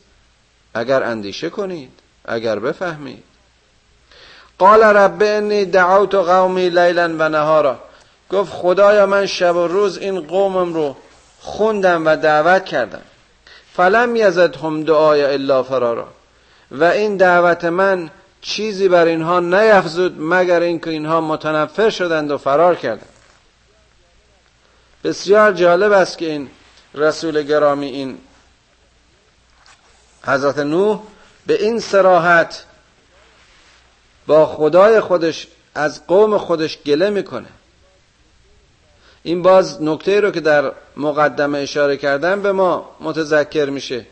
اگر 0.73 1.03
اندیشه 1.03 1.49
کنید 1.49 1.91
اگر 2.25 2.59
بفهمید. 2.59 3.28
قال 4.59 4.83
رب 4.83 5.23
انی 5.23 5.65
دعوت 5.65 6.15
قومی 6.15 6.69
لیلا 6.69 7.09
و 7.19 7.29
نهارا. 7.29 7.79
گفت 8.31 8.53
خدایا 8.53 9.05
من 9.05 9.25
شب 9.25 9.55
و 9.55 9.67
روز 9.67 9.97
این 9.97 10.21
قومم 10.21 10.73
رو 10.73 10.95
خوندم 11.39 12.05
و 12.05 12.15
دعوت 12.15 12.65
کردم. 12.65 13.01
فلم 13.73 14.15
یزدهم 14.15 14.83
دعای 14.83 15.23
الا 15.23 15.63
فرارا. 15.63 16.07
و 16.71 16.83
این 16.83 17.17
دعوت 17.17 17.65
من 17.65 18.09
چیزی 18.41 18.87
بر 18.87 19.05
اینها 19.05 19.39
نیفزود 19.39 20.15
مگر 20.19 20.59
اینکه 20.59 20.89
اینها 20.89 21.21
متنفر 21.21 21.89
شدند 21.89 22.31
و 22.31 22.37
فرار 22.37 22.75
کردند. 22.75 23.09
بسیار 25.03 25.53
جالب 25.53 25.91
است 25.91 26.17
که 26.17 26.25
این 26.25 26.49
رسول 26.93 27.43
گرامی 27.43 27.87
این 27.87 28.17
حضرت 30.23 30.57
نوح 30.57 30.99
به 31.47 31.63
این 31.63 31.79
سراحت 31.79 32.63
با 34.29 34.45
خدای 34.45 34.99
خودش 34.99 35.47
از 35.75 36.07
قوم 36.07 36.37
خودش 36.37 36.77
گله 36.85 37.09
می‌کنه. 37.09 37.47
این 39.23 39.41
باز 39.41 39.81
نکته 39.83 40.19
رو 40.19 40.31
که 40.31 40.39
در 40.39 40.71
مقدمه 40.97 41.57
اشاره 41.57 41.97
کردم 41.97 42.41
به 42.41 42.51
ما 42.51 42.95
متذکر 42.99 43.65
میشه 43.65 44.05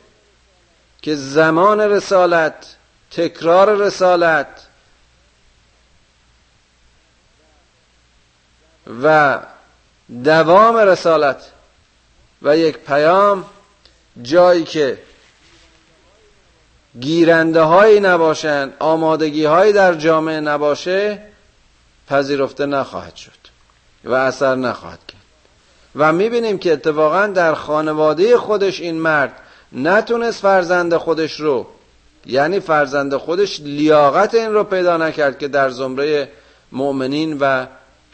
که 1.01 1.15
زمان 1.15 1.79
رسالت 1.79 2.75
تکرار 3.11 3.75
رسالت 3.75 4.67
و 9.03 9.39
دوام 10.23 10.77
رسالت 10.77 11.51
و 12.41 12.57
یک 12.57 12.77
پیام 12.77 13.45
جایی 14.21 14.63
که 14.63 14.99
گیرنده 16.99 17.61
هایی 17.61 17.99
نباشند 17.99 18.73
آمادگی 18.79 19.45
هایی 19.45 19.73
در 19.73 19.93
جامعه 19.93 20.39
نباشه 20.39 21.21
پذیرفته 22.07 22.65
نخواهد 22.65 23.15
شد 23.15 23.31
و 24.03 24.13
اثر 24.13 24.55
نخواهد 24.55 24.99
کرد. 25.07 25.21
و 25.95 26.13
می‌بینیم 26.13 26.57
که 26.57 26.73
اتفاقا 26.73 27.27
در 27.27 27.53
خانواده 27.53 28.37
خودش 28.37 28.79
این 28.79 28.95
مرد 28.95 29.33
نتونست 29.71 30.41
فرزند 30.41 30.97
خودش 30.97 31.39
رو 31.39 31.67
یعنی 32.25 32.59
فرزند 32.59 33.15
خودش 33.15 33.59
لیاقت 33.59 34.35
این 34.35 34.53
رو 34.53 34.63
پیدا 34.63 34.97
نکرد 34.97 35.39
که 35.39 35.47
در 35.47 35.69
زمره 35.69 36.29
مؤمنین 36.71 37.37
و 37.39 37.65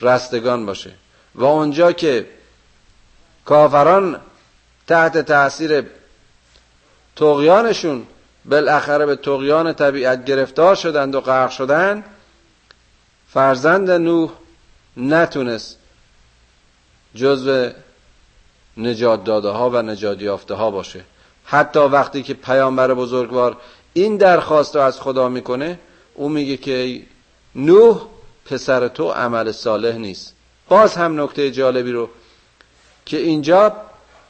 رستگان 0.02 0.65
باشه. 0.65 0.91
و 1.36 1.43
اونجا 1.43 1.91
که 1.91 2.28
کافران 3.46 4.19
تحت 4.88 5.17
تاثیر 5.17 5.86
تقیانشون 7.15 8.08
بالاخره 8.45 9.06
به 9.06 9.15
تقیان 9.15 9.73
طبیعت 9.73 10.25
گرفتار 10.25 10.75
شدند 10.75 11.15
و 11.15 11.21
غرق 11.21 11.49
شدند. 11.49 12.03
فرزند 13.29 13.91
نوح 13.91 14.32
نتونست 14.97 15.77
جزو 17.15 17.69
نجات 18.77 19.23
داده 19.23 19.49
ها 19.49 19.69
و 19.69 19.82
نجات 19.82 20.21
یافته 20.21 20.53
ها 20.53 20.71
باشه. 20.71 21.03
حتی 21.45 21.79
وقتی 21.79 22.23
که 22.23 22.34
پیامبر 22.34 22.93
بزرگوار 22.93 23.58
این 23.93 24.17
درخواست 24.17 24.75
رو 24.75 24.82
از 24.82 25.01
خدا 25.01 25.29
می‌کنه 25.29 25.79
او 26.13 26.29
میگه 26.29 26.58
که 26.58 27.01
نوح 27.56 28.01
پسر 28.45 28.88
تو 28.88 29.12
عمل 29.12 29.51
صالح 29.51 29.95
نیست. 29.95 30.34
باز 30.67 30.95
هم 30.95 31.21
نکته 31.21 31.51
جالبی 31.51 31.91
رو 31.91 32.10
که 33.06 33.17
اینجا 33.17 33.75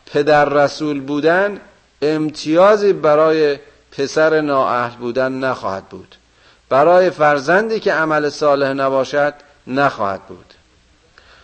پدر 0.05 0.45
رسول 0.45 1.01
بودن 1.01 1.61
امتیازی 2.01 2.93
برای 2.93 3.57
پسر 3.97 4.41
نااهل 4.41 4.95
بودن 4.95 5.31
نخواهد 5.31 5.89
بود. 5.89 6.15
برای 6.69 7.09
فرزندی 7.09 7.79
که 7.79 7.93
عمل 7.93 8.29
صالح 8.29 8.67
نباشد 8.67 9.33
نخواهد 9.67 10.21
بود. 10.21 10.53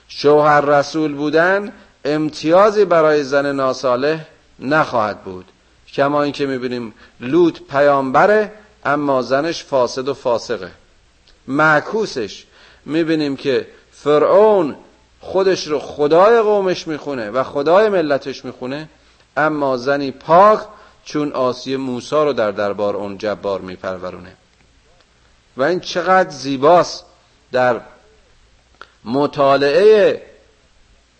شوهر 0.07 0.61
رسول 0.61 1.13
بودن 1.13 1.73
امتیازی 2.05 2.85
برای 2.85 3.23
زن 3.23 3.55
ناصالح 3.55 4.25
نخواهد 4.59 5.23
بود. 5.23 5.45
کما 5.93 6.23
اینکه 6.23 6.45
می‌بینیم 6.45 6.93
لوط 7.19 7.59
پیامبره 7.69 8.51
اما 8.85 9.21
زنش 9.21 9.63
فاسد 9.63 10.07
و 10.07 10.13
فاسقه. 10.13 10.71
معکوسش 11.47 12.45
می‌بینیم 12.85 13.35
که 13.35 13.67
فرعون 13.91 14.75
خودش 15.19 15.67
رو 15.67 15.79
خدای 15.79 16.41
قومش 16.41 16.87
می‌خونه 16.87 17.29
و 17.29 17.43
خدای 17.43 17.89
ملتش 17.89 18.45
می‌خونه 18.45 18.89
اما 19.37 19.77
زنی 19.77 20.11
پاک 20.11 20.59
چون 21.09 21.31
آسی 21.31 21.75
موسا 21.75 22.23
رو 22.23 22.33
در 22.33 22.51
دربار 22.51 22.95
اون 22.95 23.17
جبار 23.17 23.61
میپرورونه. 23.61 24.35
و 25.57 25.63
این 25.63 25.79
چقدر 25.79 26.29
زیباست 26.29 27.05
در 27.51 27.81
مطالعه 29.05 30.25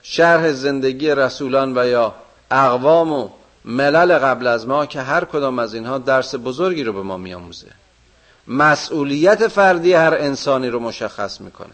شرح 0.01 0.51
زندگی 0.51 1.09
رسولان 1.09 1.77
و 1.77 1.87
یا 1.87 2.15
اقوام 2.51 3.11
و 3.11 3.29
ملل 3.65 4.17
قبل 4.17 4.47
از 4.47 4.67
ما 4.67 4.85
که 4.85 5.01
هر 5.01 5.25
کدام 5.25 5.59
از 5.59 5.73
اینها 5.73 5.97
درس 5.97 6.35
بزرگی 6.35 6.83
رو 6.83 6.93
به 6.93 7.01
ما 7.01 7.17
میآموزه. 7.17 7.71
مسئولیت 8.47 9.47
فردی 9.47 9.93
هر 9.93 10.13
انسانی 10.13 10.69
رو 10.69 10.79
مشخص 10.79 11.41
می‌کنه. 11.41 11.73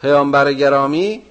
پیامبر 0.00 0.52
گرامی 0.52 1.22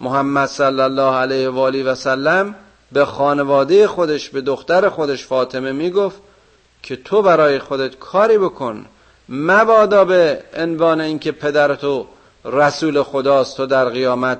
محمد 0.00 0.48
صلی 0.48 0.80
الله 0.80 1.16
علیه 1.16 1.48
و 1.48 1.58
آله 1.58 1.82
و 1.82 1.94
سلم 1.94 2.54
به 2.92 3.04
خانواده 3.04 3.86
خودش 3.88 4.28
به 4.28 4.40
دختر 4.40 4.88
خودش 4.88 5.26
فاطمه 5.26 5.72
می‌گفت 5.72 6.16
که 6.82 6.96
تو 6.96 7.22
برای 7.22 7.58
خودت 7.58 7.98
کاری 7.98 8.38
بکن. 8.38 8.86
مبادا 9.28 10.04
به 10.04 10.42
عنوان 10.56 11.00
اینکه 11.00 11.32
پدرتو 11.32 12.06
رسول 12.44 13.02
خداست 13.02 13.56
تو 13.56 13.66
در 13.66 13.88
قیامت 13.88 14.38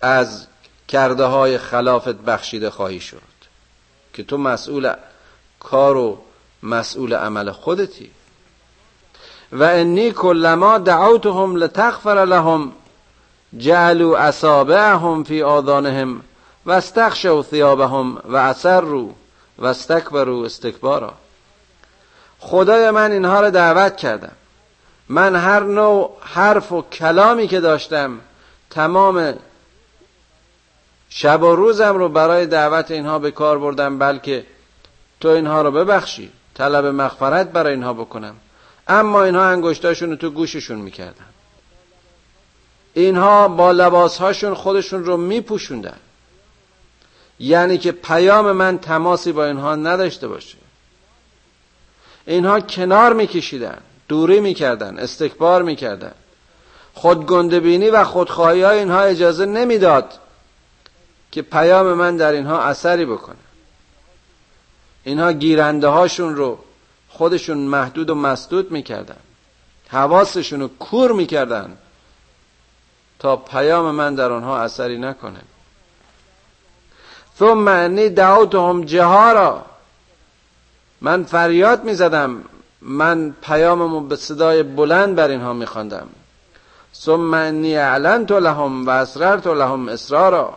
از 0.00 0.46
کرده 0.88 1.24
های 1.24 1.58
خلافت 1.58 2.14
بخشیده 2.14 2.70
خواهی 2.70 3.00
شد. 3.00 3.22
که 4.14 4.24
تو 4.24 4.38
مسئول 4.38 4.92
کار 5.60 5.96
و 5.96 6.18
مسئول 6.62 7.14
عمل 7.14 7.50
خودتی. 7.50 8.10
و 9.52 9.62
انی 9.62 10.10
کلما 10.10 10.78
دعوتهم 10.78 11.56
لتغفر 11.56 12.24
لهم 12.24 12.72
جعلوا 13.58 14.18
اصابعهم 14.18 15.24
فی 15.24 15.42
آذانهم 15.42 16.20
و 16.66 16.70
استخشوا 16.70 17.42
ثیابهم 17.42 18.22
و 18.24 18.36
اثروا 18.36 19.08
و 19.58 19.66
استکبروا 19.66 20.44
استکبارا 20.44 21.14
خدای 22.38 22.90
من 22.90 23.12
اینها 23.12 23.40
رو 23.40 23.50
دعوت 23.50 23.96
کردم. 23.96 24.32
من 25.08 25.36
هر 25.36 25.60
نوع 25.60 26.16
حرف 26.20 26.72
و 26.72 26.82
کلامی 26.82 27.48
که 27.48 27.60
داشتم 27.60 28.20
تمام 28.70 29.34
شب 31.08 31.42
و 31.42 31.56
روزم 31.56 31.96
رو 31.96 32.08
برای 32.08 32.46
دعوت 32.46 32.90
اینها 32.90 33.18
به 33.18 33.30
کار 33.30 33.58
بردم 33.58 33.98
بلکه 33.98 34.46
تو 35.20 35.28
اینها 35.28 35.62
رو 35.62 35.70
ببخشی 35.70 36.32
طلب 36.54 36.84
مغفرت 36.84 37.52
برای 37.52 37.72
اینها 37.72 37.92
بکنم. 37.92 38.36
اما 38.88 39.22
اینها 39.22 39.44
انگشتاشون 39.44 40.10
رو 40.10 40.16
تو 40.16 40.30
گوششون 40.30 40.78
می‌کردن. 40.78 41.26
اینها 42.94 43.48
با 43.48 43.72
لباسهاشون 43.72 44.54
خودشون 44.54 45.04
رو 45.04 45.16
میپوشوندن. 45.16 45.96
یعنی 47.38 47.78
که 47.78 47.92
پیام 47.92 48.52
من 48.52 48.78
تماسی 48.78 49.32
با 49.32 49.46
اینها 49.46 49.74
نداشته 49.74 50.28
باشه. 50.28 50.58
اینها 52.26 52.60
کنار 52.60 53.12
میکشیدن 53.12 53.78
دوری 54.08 54.40
می‌کردن 54.40 54.98
استکبار 54.98 55.62
می‌کردن. 55.62 56.12
خودگندبینی 56.94 57.90
و 57.90 58.04
خودخواهی 58.04 58.62
های 58.62 58.78
اینها 58.78 59.00
اجازه 59.00 59.46
نمی‌داد 59.46 60.18
که 61.32 61.42
پیام 61.42 61.92
من 61.92 62.16
در 62.16 62.32
اینها 62.32 62.62
اثری 62.62 63.04
بکنه. 63.04 63.36
اینها 65.04 65.32
گیرنده 65.32 65.88
هاشون 65.88 66.36
رو 66.36 66.58
خودشون 67.08 67.58
محدود 67.58 68.10
و 68.10 68.14
مسدود 68.14 68.70
می‌کردن. 68.70 69.16
حواسشون 69.88 70.60
رو 70.60 70.68
کور 70.68 71.12
می‌کردن 71.12 71.76
تا 73.18 73.36
پیام 73.36 73.94
من 73.94 74.14
در 74.14 74.32
آنها 74.32 74.58
اثری 74.58 74.98
نکنه. 74.98 75.40
ثم 77.38 77.68
انی 77.68 78.08
دعوتهم 78.08 78.84
جهارا. 78.84 79.64
من 81.00 81.24
فریاد 81.24 81.84
می‌زدم. 81.84 82.42
من 82.82 83.34
پیاممو 83.42 84.00
به 84.00 84.16
صدای 84.16 84.62
بلند 84.62 85.14
بر 85.14 85.28
اینها 85.28 85.52
میخواندم. 85.52 86.06
ثم 86.94 87.34
انی 87.34 87.76
اعلنت 87.76 88.32
لهم 88.32 88.86
و 88.86 88.90
اسررت 88.90 89.46
لهم 89.46 89.88
اسرارا. 89.88 90.54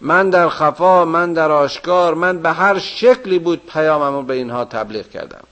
من 0.00 0.30
در 0.30 0.48
خفا 0.48 1.04
من 1.04 1.32
در 1.32 1.50
آشکار 1.50 2.14
من 2.14 2.38
به 2.38 2.50
هر 2.50 2.78
شکلی 2.78 3.38
بود 3.38 3.66
پیاممو 3.66 4.22
به 4.22 4.34
اینها 4.34 4.64
تبلیغ 4.64 5.08
کردم. 5.08 5.44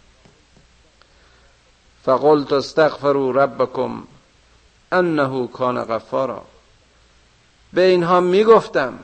فقلت 2.05 2.53
استغفروا 2.53 3.31
ربکم 3.31 4.03
انه 4.93 5.47
کان 5.47 5.85
غفارا. 5.85 6.43
به 7.73 7.83
اینها 7.83 8.21
می‌گفتم 8.21 8.99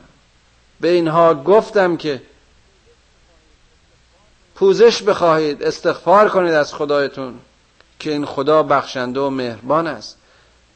به 0.80 0.88
اینها 0.88 1.34
گفتم 1.34 1.96
که 1.96 2.22
پوزش 4.54 5.02
بخواهید 5.02 5.62
استغفار 5.62 6.28
کنید 6.28 6.52
از 6.52 6.74
خدایتون 6.74 7.34
که 7.98 8.10
این 8.10 8.24
خدا 8.24 8.62
بخشنده 8.62 9.20
و 9.20 9.30
مهربان 9.30 9.86
است. 9.86 10.18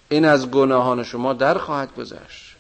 این 0.09 0.25
از 0.25 0.51
گناهان 0.51 1.03
شما 1.03 1.33
در 1.33 1.59
خواهد 1.59 1.95
گذشت. 1.95 2.57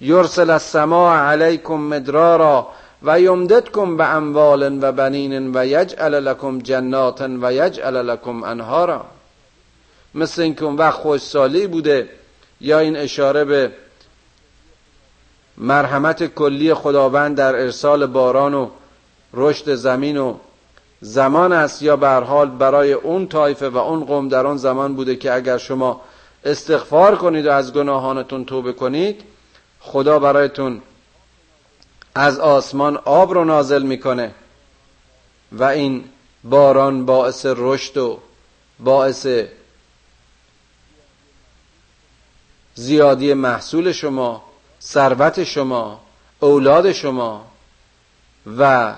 یرسل 0.00 0.50
السماء 0.50 1.16
علیکم 1.16 1.74
مدرارا 1.74 2.68
و 3.02 3.20
یمددکم 3.20 3.96
به 3.96 4.04
اموال 4.04 4.78
و 4.82 4.92
بنین 4.92 5.56
و 5.56 5.66
یجعل 5.66 6.14
لکم 6.14 6.58
جنات 6.58 7.20
و 7.20 7.52
یجعل 7.52 7.96
لکم 7.96 8.44
انهارا. 8.44 9.04
مثل 10.14 10.42
اینکه 10.42 10.64
اون 10.64 10.76
وقت 10.76 10.98
خوشسالی 11.00 11.66
بوده 11.66 12.08
یا 12.60 12.78
این 12.78 12.96
اشاره 12.96 13.44
به 13.44 13.72
مرحمت 15.58 16.34
کلی 16.34 16.74
خداوند 16.74 17.36
در 17.36 17.54
ارسال 17.54 18.06
باران 18.06 18.54
و 18.54 18.68
رشد 19.34 19.74
زمین 19.74 20.16
و 20.16 20.36
زمان 21.00 21.52
است 21.52 21.82
یا 21.82 21.96
به 21.96 22.08
حال 22.08 22.50
برای 22.50 22.92
اون 22.92 23.28
طایفه 23.28 23.68
و 23.68 23.76
اون 23.76 24.04
قوم 24.04 24.28
در 24.28 24.46
آن 24.46 24.56
زمان 24.56 24.94
بوده 24.94 25.16
که 25.16 25.32
اگر 25.32 25.58
شما 25.58 26.00
استغفار 26.44 27.16
کنید 27.16 27.46
و 27.46 27.52
از 27.52 27.72
گناهانتون 27.72 28.44
توبه 28.44 28.72
کنید 28.72 29.24
خدا 29.80 30.18
برایتون 30.18 30.82
از 32.14 32.38
آسمان 32.38 32.96
آب 32.96 33.34
رو 33.34 33.44
نازل 33.44 33.82
می‌کنه 33.82 34.34
و 35.52 35.64
این 35.64 36.04
باران 36.44 37.06
باعث 37.06 37.46
رشد 37.48 37.96
و 37.96 38.18
باعث 38.80 39.26
زیادی 42.74 43.34
محصول 43.34 43.92
شما 43.92 44.42
ثروت 44.84 45.44
شما 45.44 46.00
اولاد 46.40 46.92
شما 46.92 47.44
و 48.58 48.94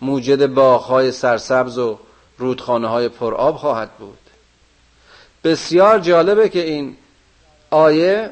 موجد 0.00 0.46
باغهای 0.46 1.12
سرسبز 1.12 1.78
و 1.78 1.98
رودخانه 2.38 2.88
های 2.88 3.08
پرآب 3.08 3.56
خواهد 3.56 3.90
بود. 3.90 4.18
بسیار 5.44 5.98
جالبه 5.98 6.48
که 6.48 6.64
این 6.64 6.96
آیه 7.70 8.30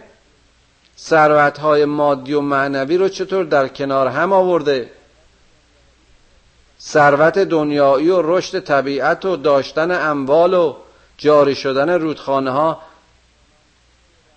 ثروت 0.98 1.58
های 1.58 1.84
مادی 1.84 2.32
و 2.32 2.40
معنوی 2.40 2.96
رو 2.96 3.08
چطور 3.08 3.44
در 3.44 3.68
کنار 3.68 4.08
هم 4.08 4.32
آورده. 4.32 4.90
ثروت 6.80 7.38
دنیایی 7.38 8.08
و 8.08 8.22
رشد 8.22 8.60
طبیعت 8.60 9.24
و 9.24 9.36
داشتن 9.36 9.90
اموال 10.10 10.54
و 10.54 10.76
جاری 11.18 11.54
شدن 11.54 11.90
رودخانه 11.90 12.50
ها 12.50 12.82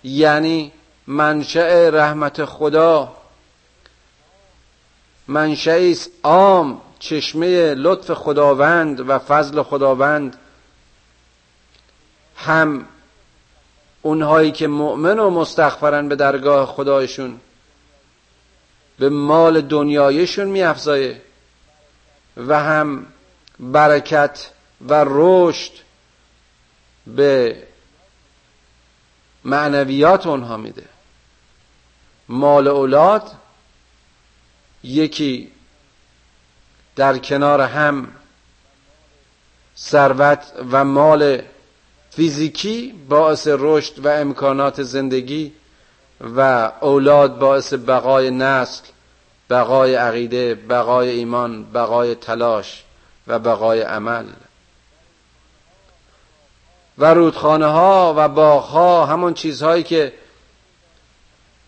یعنی 0.04 0.72
منشأ 1.06 1.90
رحمت 1.90 2.44
خدا. 2.44 3.16
منشعی 5.28 5.92
است 5.92 6.10
عام 6.22 6.80
چشمه 6.98 7.74
لطف 7.74 8.10
خداوند 8.10 9.00
و 9.00 9.18
فضل 9.18 9.62
خداوند. 9.62 10.36
هم 12.36 12.86
اونهایی 14.02 14.52
که 14.52 14.66
مؤمن 14.66 15.18
و 15.18 15.30
مستغفرن 15.30 16.08
به 16.08 16.16
درگاه 16.16 16.66
خدایشون 16.66 17.40
به 18.98 19.08
مال 19.08 19.60
دنیایشون 19.60 20.46
میافزایه. 20.46 21.22
و 22.36 22.60
هم 22.60 23.06
برکت 23.60 24.50
و 24.88 25.04
رشد 25.06 25.72
به 27.06 27.62
معنویات 29.44 30.26
اونها 30.26 30.56
میده. 30.56 30.84
مال 32.28 32.68
اولاد 32.68 33.30
یکی 34.84 35.52
در 36.96 37.18
کنار 37.18 37.60
هم 37.60 38.08
ثروت 39.78 40.52
و 40.70 40.84
مال 40.84 41.42
فیزیکی 42.10 42.94
باعث 43.08 43.48
رشد 43.50 44.06
و 44.06 44.08
امکانات 44.08 44.82
زندگی 44.82 45.52
و 46.20 46.40
اولاد 46.80 47.38
باعث 47.38 47.74
بقای 47.74 48.30
نسل 48.30 48.84
بقای 49.50 49.94
عقیده 49.94 50.54
بقای 50.54 51.08
ایمان 51.10 51.64
بقای 51.72 52.14
تلاش 52.14 52.84
و 53.26 53.38
بقای 53.38 53.82
عمل. 53.82 54.24
و 56.98 57.14
رودخانه 57.14 57.66
ها 57.66 58.14
و 58.16 58.28
باغ 58.28 58.64
ها 58.64 59.06
همون 59.06 59.34
چیزهایی 59.34 59.82
که 59.82 60.12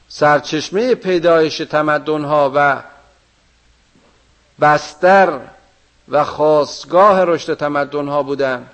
سرچشمه 0.09 0.95
پیدایش 0.95 1.59
تمدن 1.59 2.25
ها 2.25 2.53
و 2.55 2.83
بستر 4.61 5.41
و 6.09 6.25
خواستگاه 6.25 7.25
رشد 7.25 7.55
تمدن 7.55 8.09
ها 8.09 8.23
بودن 8.23 8.67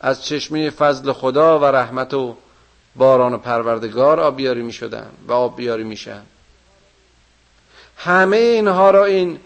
از 0.00 0.24
چشمه 0.24 0.70
فضل 0.70 1.12
خدا 1.12 1.58
و 1.58 1.64
رحمت 1.64 2.14
و 2.14 2.36
باران 2.96 3.38
پروردگار 3.38 4.20
آبیاری 4.20 4.62
می 4.62 4.72
شدن 4.72 5.10
و 5.28 5.32
آبیاری 5.32 5.84
می 5.84 5.96
شن. 5.96 6.22
همه 7.96 8.36
اینها 8.36 8.90
را 8.90 9.04
این 9.04 9.40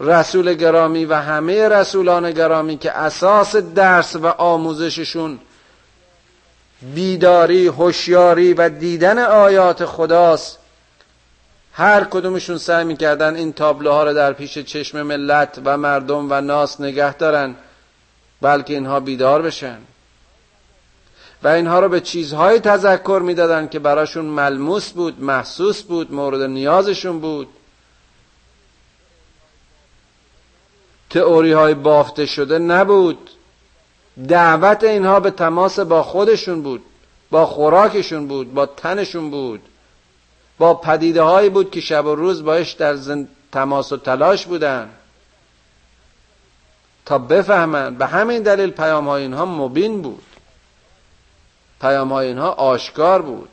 رسول 0.00 0.54
گرامی 0.54 1.04
و 1.04 1.14
همه 1.14 1.68
رسولان 1.68 2.30
گرامی 2.30 2.78
که 2.78 2.92
اساس 2.92 3.56
درس 3.56 4.16
و 4.16 4.26
آموزششون 4.26 5.38
بیداری، 6.94 7.66
هوشیاری 7.66 8.54
و 8.54 8.68
دیدن 8.68 9.18
آیات 9.18 9.84
خداست. 9.84 10.58
هر 11.72 12.04
کدومشون 12.04 12.58
سعی 12.58 12.84
می‌کردن 12.84 13.36
این 13.36 13.52
تابلوها 13.52 14.04
رو 14.04 14.14
در 14.14 14.32
پیش 14.32 14.58
چشم 14.58 15.02
ملت 15.02 15.60
و 15.64 15.76
مردم 15.76 16.26
و 16.30 16.40
ناس 16.40 16.80
نگه 16.80 17.14
دارن 17.14 17.54
بلکه 18.42 18.74
اینها 18.74 19.00
بیدار 19.00 19.42
بشن. 19.42 19.78
و 21.42 21.48
اینها 21.48 21.80
رو 21.80 21.88
به 21.88 22.00
چیزهایی 22.00 22.60
تذکر 22.60 23.22
می‌دادن 23.24 23.68
که 23.68 23.78
براشون 23.78 24.24
ملموس 24.24 24.90
بود 24.90 25.22
محسوس 25.22 25.82
بود 25.82 26.12
مورد 26.12 26.42
نیازشون 26.42 27.20
بود. 27.20 27.48
تئوری 31.10 31.52
های 31.52 31.74
بافته 31.74 32.26
شده 32.26 32.58
نبود. 32.58 33.30
دعوت 34.28 34.84
اینها 34.84 35.20
به 35.20 35.30
تماس 35.30 35.78
با 35.78 36.02
خودشون 36.02 36.62
بود 36.62 36.84
با 37.30 37.46
خوراکشون 37.46 38.28
بود 38.28 38.54
با 38.54 38.66
تنشون 38.66 39.30
بود 39.30 39.62
با 40.58 40.74
پدیده 40.74 41.22
هایی 41.22 41.48
بود 41.48 41.70
که 41.70 41.80
شب 41.80 42.06
و 42.06 42.14
روز 42.14 42.44
باش 42.44 42.72
در 42.72 42.94
زن... 42.94 43.28
تماس 43.52 43.92
و 43.92 43.96
تلاش 43.96 44.46
بودن 44.46 44.90
تا 47.06 47.18
بفهمن. 47.18 47.94
به 47.94 48.06
همین 48.06 48.42
دلیل 48.42 48.70
پیام 48.70 49.08
های 49.08 49.22
اینها 49.22 49.44
مبین 49.44 50.02
بود. 50.02 50.22
پیام 51.80 52.12
های 52.12 52.26
اینها 52.26 52.50
آشکار 52.50 53.22
بود. 53.22 53.48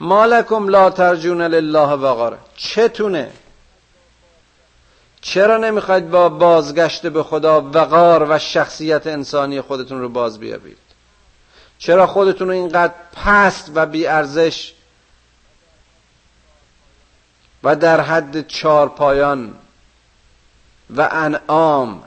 مالکم 0.00 0.68
لا 0.68 0.90
ترجون 0.90 1.42
لله 1.42 1.88
وقاره 1.88 2.38
چتونه؟ 2.56 3.30
چرا 5.22 5.56
نمی‌خواید 5.56 6.10
با 6.10 6.28
بازگشت 6.28 7.06
به 7.06 7.22
خدا 7.22 7.60
وقار 7.60 8.26
و 8.30 8.38
شخصیت 8.38 9.06
انسانی 9.06 9.60
خودتون 9.60 10.00
رو 10.00 10.08
باز 10.08 10.38
بیابید؟ 10.38 10.78
چرا 11.78 12.06
خودتون 12.06 12.48
رو 12.48 12.54
اینقدر 12.54 12.94
پست 13.24 13.70
و 13.74 13.86
بیارزش 13.86 14.72
و 17.62 17.76
در 17.76 18.00
حد 18.00 18.46
چار 18.46 18.88
پایان 18.88 19.54
و 20.96 21.08
انعام 21.10 22.02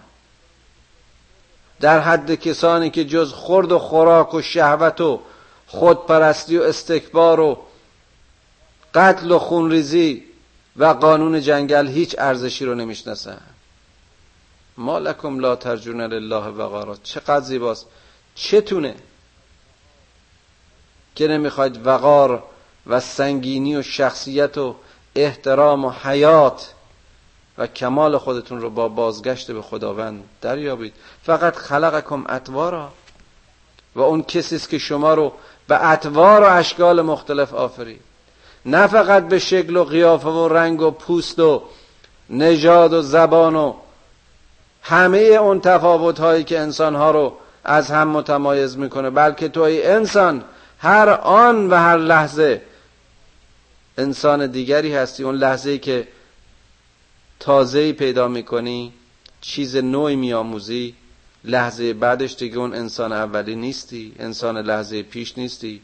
در 1.80 1.99
حد 1.99 2.36
کسانی 2.36 2.89
که 2.89 3.06
جز 3.06 3.34
خرد 3.34 3.71
و 3.71 3.80
خوراک 3.80 4.34
و 4.34 4.41
شهوت 4.41 5.02
و 5.02 5.19
خودپرستی 5.67 6.58
و 6.58 6.63
استکبار 6.63 7.39
و 7.39 7.58
قتل 8.93 9.32
و 9.32 9.39
خونریزی 9.39 10.23
و 10.78 10.86
قانون 10.86 11.42
جنگل 11.42 11.88
هیچ 11.88 12.16
ارزشی 12.18 12.66
رو 12.66 12.76
نمی‌شناسن 12.76 13.42
ما 14.78 15.00
لکم 15.00 15.40
لا 15.40 15.56
ترجون 15.56 16.02
لله 16.02 16.48
وقارا. 16.48 16.96
چقدر 17.04 17.46
زیباست. 17.46 17.86
چتونه 18.36 18.96
که 21.16 21.28
نمی‌خواید 21.28 21.88
وقار 21.88 22.44
و 22.88 23.00
سنگینی 23.00 23.76
و 23.76 23.82
شخصیت 23.82 24.58
و 24.58 24.76
احترام 25.16 25.86
و 25.86 25.92
حیات 26.04 26.74
و 27.58 27.68
کمال 27.68 28.18
خودتون 28.18 28.62
رو 28.62 28.70
با 28.70 28.88
بازگشت 28.88 29.52
به 29.52 29.62
خداوند 29.62 30.24
دریابید. 30.42 30.94
فقط 31.24 31.56
خلقکم 31.56 32.24
اطوارا. 32.30 32.92
و 33.96 34.02
اون 34.02 34.24
کسی 34.24 34.56
است 34.56 34.70
که 34.70 34.78
شما 34.78 35.14
رو 35.14 35.34
به 35.68 35.90
اطوار 35.90 36.42
و 36.42 36.46
اشکال 36.46 37.02
مختلف 37.02 37.54
آفرید. 37.54 38.02
نه 38.65 38.88
فقط 38.88 39.28
به 39.28 39.39
شکل 39.39 39.78
و 39.78 39.84
قیافه 39.84 40.30
و 40.30 40.47
رنگ 40.47 40.82
و 40.82 40.91
پوست 40.91 41.39
و 41.39 41.62
نژاد 42.30 42.93
و 42.93 43.02
زبان 43.02 43.56
و 43.56 43.73
همه 44.82 45.17
اون 45.17 45.62
تفاوت 45.62 46.19
هایی 46.19 46.43
که 46.43 46.60
انسان 46.60 46.95
ها 46.95 47.12
رو 47.12 47.34
از 47.63 47.91
هم 47.91 48.08
متمایز 48.08 48.78
می‌کنه 48.78 49.10
بلکه 49.10 49.47
تو 49.47 49.62
ای 49.62 49.88
انسان 49.88 50.43
هر 50.80 51.10
آن 51.10 51.69
و 51.69 51.76
هر 51.76 51.97
لحظه 51.97 52.62
انسان 53.97 54.47
دیگری 54.47 54.93
هستی. 54.93 55.23
اون 55.23 55.36
لحظه 55.36 55.69
ای 55.69 55.80
که 55.80 56.08
تازه 57.39 57.93
پیدا 57.93 58.28
می‌کنی 58.28 58.93
چیز 59.41 59.76
نوعی 59.76 60.15
میآموزی 60.15 60.95
لحظه 61.43 61.93
بعدش 61.93 62.36
دیگه 62.36 62.58
اون 62.58 62.76
انسان 62.76 63.12
اولی 63.12 63.56
نیستی 63.56 64.15
انسان 64.19 64.58
لحظه 64.58 65.04
پیش 65.04 65.38
نیستی. 65.38 65.82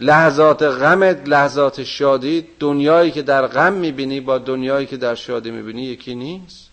لحظات 0.00 0.62
غمت 0.62 1.28
لحظات 1.28 1.84
شادی 1.84 2.46
دنیایی 2.60 3.10
که 3.10 3.22
در 3.22 3.46
غم 3.46 3.72
می‌بینی 3.72 4.20
با 4.20 4.38
دنیایی 4.38 4.86
که 4.86 4.96
در 4.96 5.14
شادی 5.14 5.50
می‌بینی 5.50 5.82
یکی 5.82 6.14
نیست. 6.14 6.70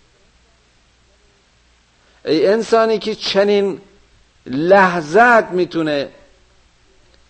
ای 2.25 2.47
انسانی 2.47 2.99
که 2.99 3.15
چنین 3.15 3.81
لحظت 4.45 5.51
می‌تونه 5.51 6.09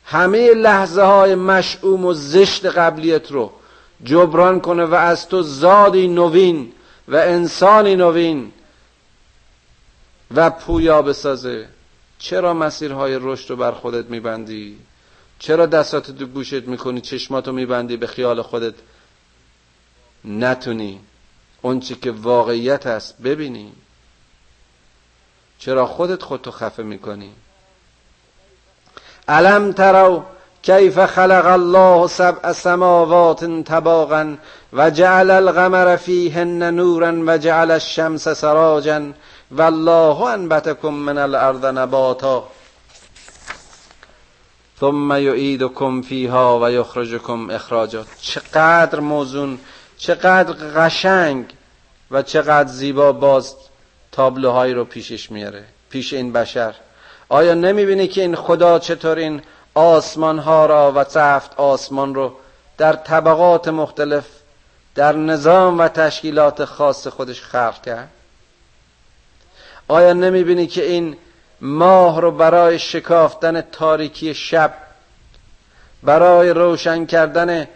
همه 0.06 0.54
لحظه 0.54 1.02
های 1.02 1.36
مشعوم 1.36 2.06
و 2.06 2.14
زشت 2.14 2.66
قبلیت 2.66 3.32
رو 3.32 3.52
جبران 4.04 4.60
کنه 4.60 4.86
و 4.86 4.94
از 4.94 5.28
تو 5.28 5.42
زادی 5.42 6.08
نوین 6.08 6.72
و 7.08 7.16
انسانی 7.16 7.96
نوین 7.96 8.52
و 10.36 10.50
پویا 10.50 11.02
بسازه. 11.02 11.68
چرا 12.20 12.54
مسیرهای 12.54 13.18
رشد 13.22 13.50
رو 13.50 13.56
بر 13.56 13.72
خودت 13.72 14.06
میبندی؟ 14.06 14.78
چرا 15.42 15.66
دستات 15.66 16.12
تو 16.12 16.26
گوشت 16.26 16.54
می‌کنی 16.54 17.02
چشماتو 17.02 17.52
میبندی 17.52 17.98
به 17.98 18.08
خیال 18.08 18.42
خودت؟ 18.42 18.74
نتونی. 20.26 21.00
اون 21.62 21.80
چی 21.80 21.96
که 21.96 22.12
واقعیت 22.12 22.88
هست 22.88 23.22
ببینی. 23.22 23.72
چرا 25.60 25.86
خودت 25.86 26.24
خودتو 26.24 26.52
خفه 26.52 26.84
می‌کنی؟ 26.84 27.32
علم 29.28 29.72
ترو 29.72 30.24
کیف 30.62 31.06
خلق 31.06 31.46
الله 31.46 32.08
سبع 32.08 32.52
سماوات 32.52 33.64
طباقا 33.64 34.36
و 34.74 34.90
جعل 34.90 35.32
القمر 35.32 35.96
فیهن 35.96 36.64
نورا 36.64 37.14
و 37.28 37.38
جعل 37.38 37.72
الشمس 37.72 38.28
سراجا 38.28 39.02
والله 39.52 40.22
انبتکم 40.22 40.94
من 40.94 41.18
الارض 41.18 41.66
نباتا. 41.66 42.48
ثم 44.82 45.12
یعیدکم 45.12 46.02
فیها 46.02 46.60
و 46.64 46.72
یخرجکم 46.72 47.50
اخراجا. 47.50 48.06
چقدر 48.22 49.00
موزون 49.00 49.60
چقدر 49.98 50.54
قشنگ 50.54 51.46
و 52.12 52.22
چقدر 52.22 52.70
زیبا 52.70 53.12
باز 53.12 53.56
تابلوهایی 54.12 54.74
رو 54.74 54.86
پیشش 54.86 55.32
میاره 55.32 55.64
پیش 55.90 56.14
این 56.14 56.34
بشر. 56.34 56.76
آیا 57.30 57.54
نمی‌بینی 57.54 58.08
که 58.08 58.22
این 58.22 58.36
خدا 58.36 58.80
چطور 58.80 59.18
این 59.18 59.42
آسمان 59.74 60.40
ها 60.40 60.66
را 60.66 60.94
و 60.96 61.04
سفت 61.04 61.60
آسمان 61.60 62.16
رو 62.16 62.34
در 62.78 62.94
طبقات 62.94 63.68
مختلف 63.68 64.26
در 64.96 65.16
نظام 65.16 65.80
و 65.80 65.88
تشکیلات 65.88 66.66
خاص 66.66 67.08
خودش 67.08 67.42
خلق 67.42 67.82
کرد؟ 67.82 68.10
آیا 69.88 70.14
نمی‌بینی 70.14 70.68
که 70.68 70.86
این 70.86 71.18
ماه 71.62 72.22
رو 72.22 72.32
برای 72.32 72.80
شکافتن 72.80 73.62
تاریکی 73.62 74.34
شب 74.34 74.74
برای 76.04 76.50
روشن 76.50 77.06
کردن 77.06 77.68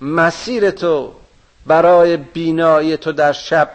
مسیر 0.00 0.70
تو 0.70 1.12
برای 1.66 2.16
بینایی 2.16 2.96
تو 2.96 3.12
در 3.12 3.32
شب. 3.32 3.70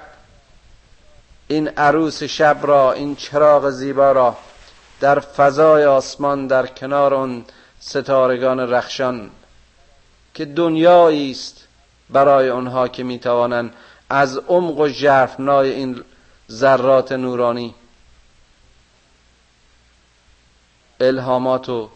این 1.47 1.67
عروس 1.67 2.23
شب 2.23 2.57
را 2.61 2.93
این 2.93 3.15
چراغ 3.15 3.69
زیبا 3.69 4.11
را 4.11 4.37
در 4.99 5.19
فضای 5.19 5.85
آسمان 5.85 6.47
در 6.47 6.67
کنار 6.67 7.13
اون 7.13 7.45
ستارگان 7.79 8.59
رخشان 8.59 9.29
که 10.33 10.45
دنیایی 10.45 11.31
است 11.31 11.67
برای 12.09 12.49
آنها 12.49 12.87
که 12.87 13.03
می‌توانند 13.03 13.73
از 14.09 14.37
عمق 14.37 14.79
و 14.79 14.87
ژرفنای 14.87 15.69
این 15.71 16.03
ذرات 16.51 17.11
نورانی 17.11 17.75
الهامات 20.99 21.69
و 21.69 21.89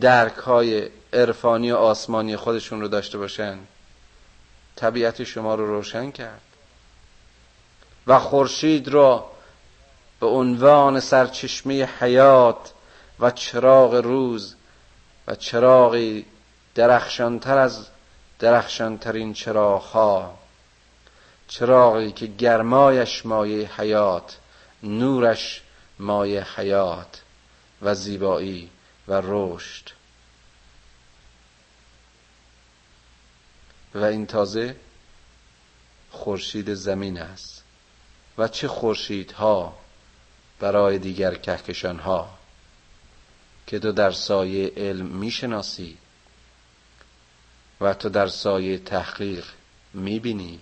درک 0.00 0.36
های 0.36 0.88
عرفانی 1.12 1.72
و 1.72 1.76
آسمانی 1.76 2.36
خودشون 2.36 2.80
رو 2.80 2.88
داشته 2.88 3.18
باشن. 3.18 3.58
طبیعت 4.76 5.24
شما 5.24 5.54
رو 5.54 5.66
روشن 5.66 6.10
کرد. 6.10 6.40
و 8.06 8.18
خورشید 8.18 8.88
را 8.88 9.30
به 10.20 10.26
عنوان 10.26 11.00
سرچشمه 11.00 11.88
حیات 12.00 12.72
و 13.20 13.30
چراغ 13.30 13.94
روز 13.94 14.54
و 15.26 15.34
چراغی 15.34 16.26
درخشانتر 16.74 17.58
از 17.58 17.86
درخشانترین 18.38 19.32
چراغها 19.32 20.38
چراغی 21.48 22.12
که 22.12 22.26
گرمایش 22.26 23.26
مایه 23.26 23.70
حیات 23.76 24.36
نورش 24.82 25.62
مایه 25.98 26.46
حیات. 26.56 27.22
و 27.82 27.94
زیبایی 27.94 28.70
و 29.08 29.20
رشد. 29.24 29.88
و 33.94 34.04
این 34.04 34.26
تازه 34.26 34.76
خورشید 36.10 36.74
زمین 36.74 37.18
است. 37.18 37.64
و 38.38 38.48
چه 38.48 38.68
خورشیدها 38.68 39.78
برای 40.60 40.98
دیگر 40.98 41.34
کهکشان 41.34 41.98
ها 41.98 42.38
که 43.66 43.78
تو 43.78 43.92
در 43.92 44.10
سایه 44.10 44.72
علم 44.76 45.06
می‌شناسی 45.06 45.98
و 47.80 47.94
تو 47.94 48.08
در 48.08 48.28
سایه 48.28 48.78
تحقیق 48.78 49.44
می‌بینی. 49.94 50.60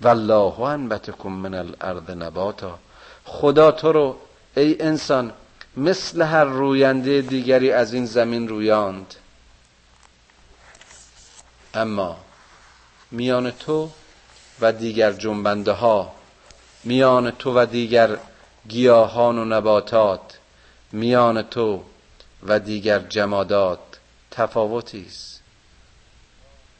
والله 0.00 0.60
انبتکم 0.60 1.28
من 1.28 1.54
الارض 1.54 2.10
نباتا. 2.10 2.78
خدا 3.24 3.70
تو 3.70 3.92
رو 3.92 4.16
ای 4.56 4.82
انسان 4.82 5.32
مثل 5.76 6.22
هر 6.22 6.44
روینده 6.44 7.20
دیگری 7.20 7.70
از 7.70 7.94
این 7.94 8.06
زمین 8.06 8.48
رویاند. 8.48 9.14
اما 11.74 12.16
میان 13.10 13.50
تو 13.50 13.90
و 14.60 14.72
دیگر 14.72 15.12
جنبنده 15.12 15.72
ها 15.72 16.14
میان 16.84 17.30
تو 17.30 17.58
و 17.58 17.66
دیگر 17.66 18.18
گیاهان 18.68 19.38
و 19.38 19.44
نباتات 19.44 20.38
میان 20.92 21.42
تو 21.42 21.84
و 22.42 22.60
دیگر 22.60 22.98
جمادات 22.98 23.78
تفاوتی 24.30 25.04
است. 25.06 25.42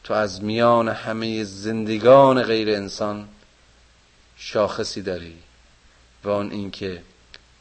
تو 0.03 0.13
از 0.13 0.43
میان 0.43 0.89
همه 0.89 1.43
زندگان 1.43 2.43
غیر 2.43 2.69
انسان 2.69 3.27
شاخصی 4.37 5.01
داری. 5.01 5.37
و 6.25 6.29
آن 6.29 6.51
اینکه 6.51 7.01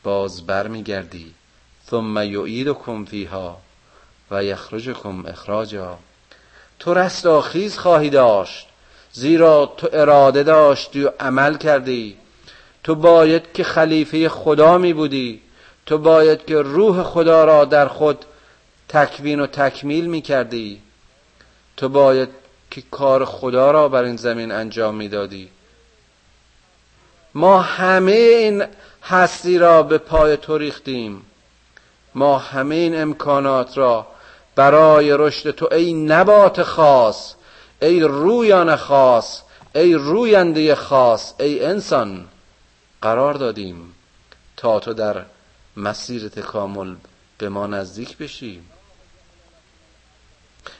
باز 0.03 0.47
برمیگردی. 0.47 1.35
ثم 1.91 2.17
یعیدکم 2.17 3.05
فیها 3.05 3.59
و 4.31 4.45
یخرجکم 4.45 5.27
اخراجا. 5.27 5.99
تو 6.79 6.95
رستاخیز 6.95 7.79
خواهی 7.79 8.11
داشت 8.11 8.67
زیرا 9.13 9.73
تو 9.77 9.89
اراده 9.93 10.43
داشتی 10.43 11.03
و 11.03 11.11
عمل 11.21 11.57
کردی. 11.57 12.17
تو 12.85 12.95
باید 12.95 13.53
که 13.53 13.65
خلیفه 13.65 14.29
خدا 14.29 14.79
می 14.79 14.93
بودی. 14.93 15.41
تو 15.87 15.99
باید 15.99 16.47
که 16.47 16.63
روح 16.63 17.03
خدا 17.03 17.45
را 17.45 17.65
در 17.65 17.89
خود 17.89 18.25
تکوین 18.89 19.41
و 19.41 19.47
تکمیل 19.47 20.07
می 20.07 20.21
کردی. 20.21 20.83
تو 21.77 21.89
باید 21.89 22.29
که 22.71 22.83
کار 22.91 23.25
خدا 23.25 23.71
را 23.71 23.89
بر 23.89 24.05
این 24.05 24.17
زمین 24.17 24.53
انجام 24.53 24.95
می‌دادی 24.95 25.49
ما 27.35 27.61
همه 27.61 28.13
این 28.13 28.65
هستی 29.03 29.59
را 29.59 29.83
به 29.83 29.99
پای 29.99 30.37
تو 30.37 30.59
ریختیم. 30.59 31.23
ما 32.15 32.39
همه 32.39 32.75
این 32.75 33.03
امکانات 33.03 33.79
را 33.79 34.07
برای 34.57 35.17
رشد 35.17 35.51
تو 35.51 35.69
ای 35.73 35.95
نبات 35.95 36.63
خاص 36.63 37.35
ای 37.83 38.01
رویان 38.01 38.77
خاص 38.77 39.43
ای 39.75 39.95
روینده 39.95 40.75
خاص 40.75 41.35
ای 41.41 41.65
انسان 41.65 42.25
قرار 43.03 43.35
دادیم 43.35 43.95
تا 44.57 44.81
تو 44.81 44.93
در 44.93 45.23
مسیر 45.77 46.29
تکامل 46.29 46.95
به 47.39 47.49
ما 47.49 47.67
نزدیک 47.67 48.19
بشیم 48.19 48.71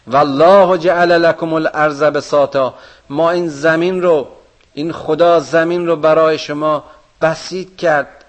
والله 0.07 0.79
جعل 0.79 1.13
لكم 1.13 1.53
الارض 1.55 2.03
بساطا. 2.03 2.75
ما 3.11 3.31
این 3.31 3.49
زمین 3.49 4.03
رو 4.03 4.29
این 4.75 4.93
خدا 4.93 5.41
زمین 5.41 5.87
رو 5.87 5.97
برای 5.97 6.39
شما 6.39 6.85
بسیط 7.23 7.77
کرد 7.77 8.25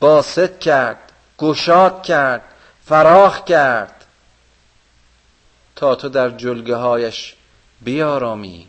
باسط 0.00 0.58
کرد 0.58 1.12
گشاد 1.38 2.02
کرد 2.02 2.42
فراخ 2.84 3.44
کرد 3.44 4.04
تا 5.76 5.94
تو 5.94 6.08
در 6.08 6.30
جلگه 6.30 6.76
هایش 6.76 7.34
بیارامی 7.80 8.66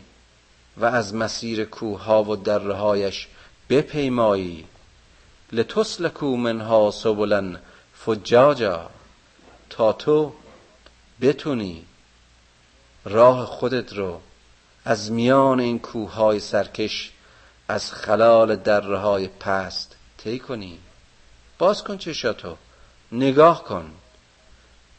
و 0.76 0.84
از 0.84 1.14
مسیر 1.14 1.64
کوها 1.64 2.24
و 2.24 2.36
دره 2.36 2.74
هایش 2.74 3.28
بپیمایی. 3.70 4.66
لتسلکو 5.52 6.36
منها 6.36 6.90
سبلا 6.90 7.56
فجاجا 7.94 8.90
تا 9.70 9.92
تو 9.92 10.32
بتونی 11.20 11.84
راه 13.04 13.46
خودت 13.46 13.92
رو 13.92 14.20
از 14.84 15.12
میان 15.12 15.60
این 15.60 15.78
کوههای 15.78 16.40
سرکش 16.40 17.12
از 17.68 17.92
خلال 17.92 18.56
دره 18.56 18.98
های 18.98 19.28
پست 19.28 19.96
طی 20.18 20.38
کنی. 20.38 20.78
باز 21.58 21.84
کن 21.84 21.98
چشاتو 21.98 22.56
نگاه 23.12 23.64
کن. 23.64 23.90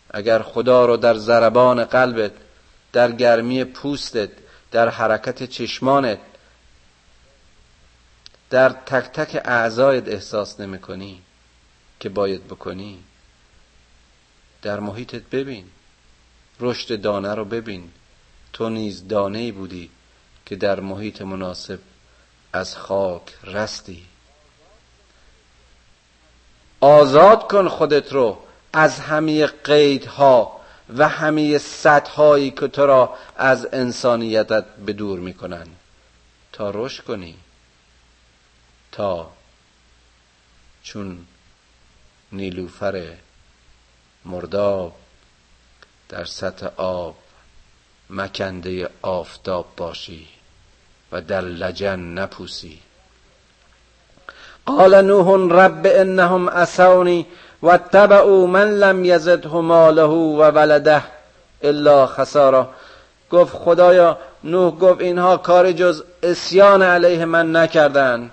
اگر 0.10 0.42
خدا 0.42 0.86
رو 0.86 0.98
در 0.98 1.16
زربان 1.16 1.84
قلبت 1.84 2.32
در 2.92 3.12
گرمی 3.12 3.64
پوستت 3.64 4.30
در 4.72 4.90
حرکت 4.90 5.44
چشمانت 5.44 6.20
در 8.50 8.70
تک 8.70 9.12
تک 9.14 9.42
اعضایت 9.46 10.08
احساس 10.08 10.60
نمی 10.60 10.80
کنی 10.80 11.22
که 12.00 12.10
باید 12.10 12.48
بکنی 12.48 13.04
در 14.62 14.80
محیطت 14.80 15.22
ببین. 15.30 15.66
رشد 16.60 17.02
دانه 17.02 17.34
رو 17.34 17.46
ببین. 17.46 17.92
تو 18.56 18.70
نیز 18.70 19.08
دانه 19.08 19.52
بودی 19.52 19.90
که 20.46 20.56
در 20.56 20.80
محیط 20.80 21.22
مناسب 21.22 21.80
از 22.54 22.76
خاک 22.76 23.34
رستی. 23.44 24.06
آزاد 26.80 27.48
کن 27.48 27.68
خودت 27.68 28.14
رو 28.14 28.40
از 28.74 29.00
همه 29.00 29.46
قیدها 29.46 30.62
و 30.98 31.10
همه 31.10 31.58
سطحهایی 31.58 32.52
که 32.52 32.68
تو 32.68 32.86
را 32.86 33.18
از 33.38 33.68
انسانیتت 33.74 34.66
به 34.76 34.94
دور 34.94 35.20
می‌کنن. 35.20 35.68
تا 36.52 36.70
رشد 36.70 37.04
کنی. 37.04 37.36
تا 38.92 39.32
چون 40.84 41.26
نیلوفر 42.32 43.18
مرداب 44.26 44.96
در 46.10 46.26
سطح 46.26 46.68
آب 46.78 47.25
مکنده 48.10 48.90
آفتاب 49.02 49.66
باشی 49.78 50.28
و 51.12 51.22
در 51.22 51.42
لجن 51.42 52.00
نپوسی. 52.00 52.80
قال 54.66 55.02
نوح 55.02 55.52
رب 55.52 55.82
انهم 55.86 56.48
و 57.64 57.78
تبعوا 57.78 58.46
من 58.46 58.70
لم 58.70 59.06
یزده 59.06 59.56
ماله 59.56 60.04
و 60.04 60.42
ولده 60.42 61.02
الا 61.64 62.08
خسارا. 62.08 62.70
گفت 63.32 63.54
خدایا 63.54 64.18
نوح 64.44 64.76
گفت 64.76 65.02
اینها 65.02 65.38
کار 65.38 65.72
جز 65.72 66.04
اسیان 66.24 66.82
علیه 66.82 67.26
من 67.26 67.56
نکردن. 67.56 68.32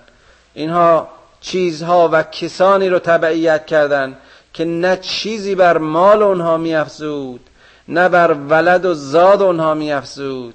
اینها 0.54 1.08
چیزها 1.40 2.08
و 2.12 2.22
کسانی 2.22 2.88
رو 2.88 2.98
تبعیت 2.98 3.66
کردند 3.66 4.16
که 4.52 4.64
نه 4.64 4.96
چیزی 4.96 5.54
بر 5.54 5.78
مال 5.78 6.22
اونها 6.22 6.56
میافزود. 6.56 7.40
نه 7.88 8.08
بر 8.08 8.32
ولد 8.32 8.84
و 8.84 8.94
زاد 8.94 9.42
اونها 9.42 9.74
میافزود. 9.74 10.54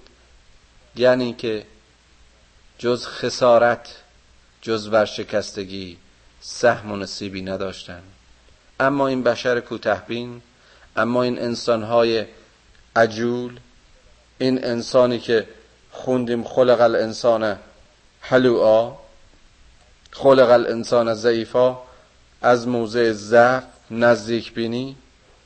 یعنی 0.95 1.33
که 1.33 1.65
جز 2.77 3.07
خسارت 3.07 3.95
جز 4.61 4.87
ورشکستگی 4.87 5.97
سهم 6.41 6.91
و 6.91 6.95
نصیبی 6.95 7.41
نداشتن. 7.41 8.01
اما 8.79 9.07
این 9.07 9.23
بشر 9.23 9.59
کوتهبین 9.59 10.41
اما 10.95 11.23
این 11.23 11.39
انسانهای 11.39 12.25
عجول 12.95 13.59
این 14.37 14.65
انسانی 14.65 15.19
که 15.19 15.47
خوندیم 15.91 16.43
خلق 16.43 16.81
الانسان 16.81 17.57
حلوعا 18.21 18.93
خلق 20.11 20.49
الانسان 20.49 21.13
ضعیفا 21.13 21.77
از 22.41 22.67
موضع 22.67 23.11
ضعف 23.11 23.63
نزدیک 23.91 24.53
بینی 24.53 24.95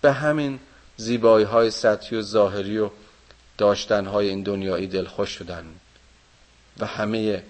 به 0.01 0.11
همین 0.11 0.59
زیبایی 1.01 1.45
های 1.45 1.71
سطحی 1.71 2.17
و 2.17 2.21
ظاهری 2.21 2.77
و 2.79 2.89
داشتن 3.57 4.05
های 4.05 4.29
این 4.29 4.43
دنیایی 4.43 4.87
دلخوش 4.87 5.29
شدن 5.29 5.65
و 6.79 6.85
همه 6.85 7.43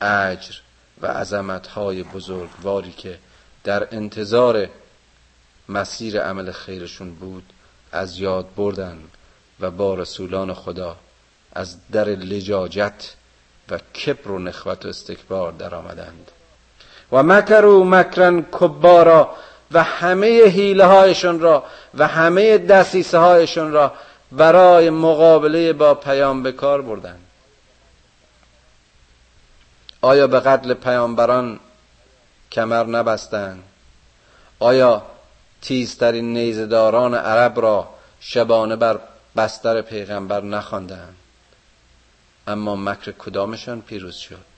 اجر 0.00 0.54
و 1.00 1.06
عظمت 1.06 1.66
های 1.66 2.02
بزرگواری 2.02 2.92
که 2.92 3.18
در 3.64 3.88
انتظار 3.94 4.68
مسیر 5.68 6.20
عمل 6.20 6.52
خیرشون 6.52 7.14
بود 7.14 7.52
از 7.92 8.18
یاد 8.18 8.54
بردن 8.56 8.98
و 9.60 9.70
با 9.70 9.94
رسولان 9.94 10.54
خدا 10.54 10.96
از 11.52 11.76
در 11.92 12.08
لجاجت 12.08 13.14
و 13.70 13.78
کبر 13.78 14.30
و 14.30 14.38
نخوت 14.38 14.84
و 14.84 14.88
استکبار 14.88 15.52
در 15.52 15.74
آمدند 15.74 16.30
و 17.12 17.22
مکرو 17.22 17.84
مکرن 17.84 18.46
کبارا 18.52 19.36
و 19.72 19.82
همه 19.82 20.44
حیله 20.44 20.84
هایشون 20.84 21.40
را 21.40 21.64
و 21.94 22.06
همه 22.06 22.58
دسیسه 22.58 23.18
هایشون 23.18 23.72
را 23.72 23.92
برای 24.32 24.90
مقابله 24.90 25.72
با 25.72 25.94
پیام 25.94 26.42
به 26.42 26.52
کار 26.52 26.82
بردن. 26.82 27.18
آیا 30.02 30.26
به 30.26 30.40
قتل 30.40 30.74
پیامبران 30.74 31.60
کمر 32.52 32.84
نبستند؟ 32.84 33.62
آیا 34.58 35.02
تیزترین 35.62 36.32
نیزداران 36.32 37.14
عرب 37.14 37.60
را 37.60 37.88
شبانه 38.20 38.76
بر 38.76 38.98
بستر 39.36 39.80
پیغمبر 39.82 40.40
نخواندند؟ 40.40 41.16
اما 42.46 42.76
مکر 42.76 43.12
کدامشان 43.12 43.80
پیروز 43.80 44.16
شد؟ 44.16 44.54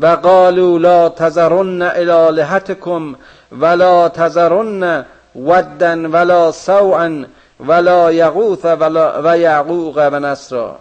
و 0.00 0.06
قالوا 0.06 0.78
لا 0.78 1.08
تذرن 1.08 1.82
الالهتکم 1.82 3.14
ولا 3.52 4.08
تذرن 4.08 5.04
ودن 5.36 6.06
ولا 6.06 6.52
سوعا 6.52 7.26
ولا 7.60 8.12
یغوث 8.12 8.64
و 9.24 9.38
یعقوق 9.38 10.08
و 10.12 10.20
نصرا 10.20 10.78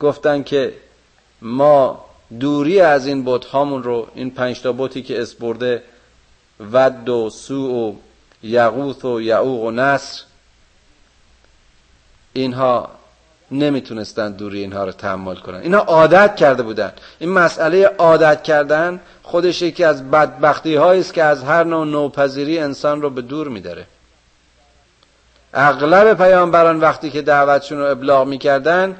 گفتن 0.00 0.42
که 0.42 0.74
ما 1.42 2.04
دوری 2.40 2.80
از 2.80 3.06
این 3.06 3.24
بت 3.24 3.44
هامون 3.44 3.82
رو 3.82 4.06
این 4.14 4.30
پنج 4.30 4.60
تا 4.60 4.72
بتی 4.72 5.02
که 5.02 5.22
اسبرده 5.22 5.82
ود 6.60 7.08
و 7.08 7.30
سو 7.30 7.88
و 7.88 7.94
یغوث 8.42 9.04
و 9.04 9.20
یعوق 9.20 9.62
و 9.62 9.70
نصر 9.70 10.22
اینها 12.32 12.90
نمی‌تونستن 13.52 14.32
دوری 14.32 14.58
اینها 14.60 14.84
رو 14.84 14.92
تحمل 14.92 15.34
کنن. 15.34 15.60
اینها 15.60 15.80
عادت 15.80 16.36
کرده 16.36 16.62
بودن. 16.62 16.92
این 17.18 17.30
مسئله 17.30 17.86
عادت 17.86 18.42
کردن 18.42 19.00
خودش 19.22 19.62
یکی 19.62 19.84
از 19.84 20.10
بدبختی 20.10 20.76
است 20.76 21.14
که 21.14 21.22
از 21.24 21.44
هر 21.44 21.64
نوع 21.64 21.86
نوپذیری 21.86 22.58
انسان 22.58 23.02
رو 23.02 23.10
به 23.10 23.22
دور 23.22 23.48
میداره. 23.48 23.86
اغلب 25.54 26.14
پیامبران 26.14 26.80
وقتی 26.80 27.10
که 27.10 27.22
دعوتشون 27.22 27.78
رو 27.78 27.84
ابلاغ 27.84 28.26
می‌کردن 28.26 28.96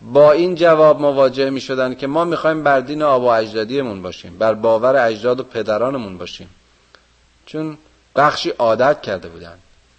با 0.00 0.32
این 0.32 0.54
جواب 0.54 1.00
مواجه 1.00 1.50
می‌شدن 1.50 1.94
که 1.94 2.06
ما 2.06 2.24
می‌خوایم 2.24 2.62
بر 2.62 2.80
دین 2.80 3.02
آب 3.02 3.22
و 3.22 3.26
اجدادیمون 3.26 4.02
باشیم 4.02 4.38
بر 4.38 4.54
باور 4.54 5.06
اجداد 5.06 5.40
و 5.40 5.42
پدرانمون 5.42 6.18
باشیم. 6.18 6.50
چون 7.46 7.78
بخشی 8.16 8.50
عادت 8.50 9.02
کرده 9.02 9.28
بودن. 9.28 9.58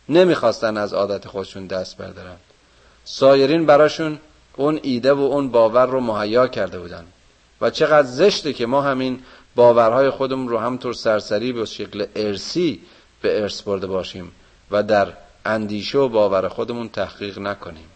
نمی‌خواستن 0.09 0.78
از 0.78 0.93
عادت 0.93 1.28
خودشون 1.28 1.68
دست 1.68 1.97
بردارن. 1.97 2.36
سایرین 3.06 3.66
براشون 3.66 4.20
اون 4.56 4.80
ایده 4.84 5.14
و 5.14 5.20
اون 5.20 5.49
باور 5.49 5.86
رو 5.86 5.99
مهیا 5.99 6.47
کرده 6.47 6.80
بودن. 6.80 7.06
و 7.62 7.70
چقدر 7.70 8.08
زشته 8.08 8.53
که 8.53 8.66
ما 8.66 8.82
همین 8.82 9.20
باورهای 9.56 10.10
خودمون 10.10 10.47
رو 10.47 10.58
همطور 10.58 10.93
سرسری 10.93 11.53
به 11.53 11.66
شکل 11.66 12.06
ارسی 12.16 12.82
به 13.22 13.41
ارث 13.41 13.62
برده 13.62 13.88
باشیم 13.88 14.32
و 14.72 14.84
در 14.84 15.14
اندیشه 15.45 15.97
و 15.97 16.10
باور 16.10 16.47
خودمون 16.47 16.89
تحقیق 16.89 17.39
نکنیم. 17.39 17.88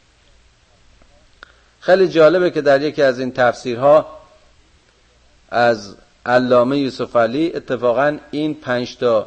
خیلی 1.80 2.08
جالبه 2.08 2.52
که 2.52 2.62
در 2.62 2.82
یکی 2.82 3.02
از 3.02 3.20
این 3.20 3.32
تفسیرها 3.32 4.20
از 5.50 5.96
علامه 6.26 6.80
یوسف 6.80 7.16
علی 7.16 7.54
اتفاقا 7.56 8.18
این 8.32 8.54
پنج 8.54 8.98
تا 8.98 9.26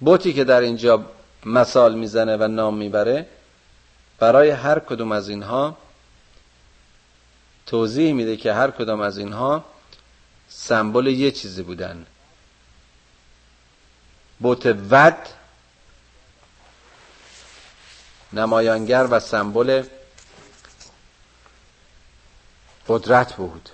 بوتی 0.00 0.32
که 0.32 0.44
در 0.44 0.60
اینجا 0.60 1.04
مثال 1.46 1.94
می‌زنه 1.94 2.36
و 2.36 2.48
نام 2.48 2.76
می‌بره 2.76 3.26
برای 4.18 4.50
هر 4.50 4.78
کدوم 4.78 5.12
از 5.12 5.28
اینها 5.28 5.78
توضیح 7.66 8.12
میده 8.12 8.36
که 8.36 8.52
هر 8.52 8.70
کدام 8.70 9.00
از 9.00 9.18
اینها 9.18 9.64
سمبل 10.48 11.06
یه 11.06 11.30
چیزی 11.30 11.62
بودن. 11.62 12.06
بوت 14.38 14.66
ود 14.90 15.28
نمایانگر 18.32 19.06
و 19.10 19.20
سمبل 19.20 19.82
قدرت 22.88 23.34
بود. 23.34 23.68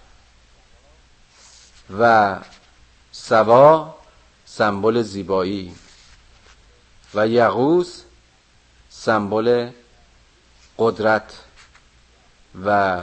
و 1.98 2.36
سوا 3.12 3.94
سمبل 4.46 5.02
زیبایی. 5.02 5.74
و 7.14 7.28
یغوس 7.28 8.02
سمبل 8.90 9.70
قدرت 10.78 11.44
و 12.64 13.00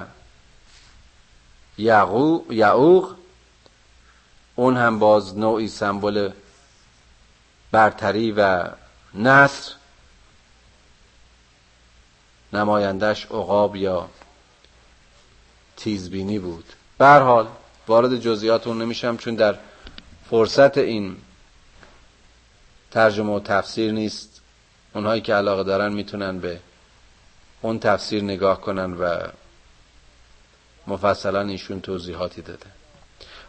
یعوق. 1.78 3.16
اون 4.56 4.78
هم 4.78 5.00
باز 5.00 5.38
نوعی 5.38 5.68
سمبل 5.68 6.32
برتری 7.72 8.32
و 8.32 8.70
نصر 9.14 9.74
نمایندش 12.54 13.26
عقاب 13.26 13.76
یا 13.76 14.10
تیزبینی 15.78 16.40
بود. 16.40 16.66
بر 16.98 17.22
حال 17.22 17.48
وارد 17.88 18.20
جزئیات 18.20 18.68
اون 18.68 18.82
نمیشم 18.82 19.18
چون 19.18 19.36
در 19.36 19.58
فرصت 20.30 20.78
این 20.78 21.18
ترجمه 22.92 23.34
و 23.34 23.40
تفسیر 23.40 23.92
نیست. 23.92 24.42
اونهایی 24.94 25.22
که 25.22 25.34
علاقه 25.34 25.64
دارن 25.64 25.94
می‌تونن 25.94 26.40
به 26.40 26.60
اون 27.62 27.80
تفسیر 27.80 28.24
نگاه 28.24 28.62
کنن 28.62 28.94
و 28.94 29.18
مفصلا 30.88 31.42
ایشون 31.42 31.82
توضیحاتی 31.82 32.42
داده. 32.42 32.66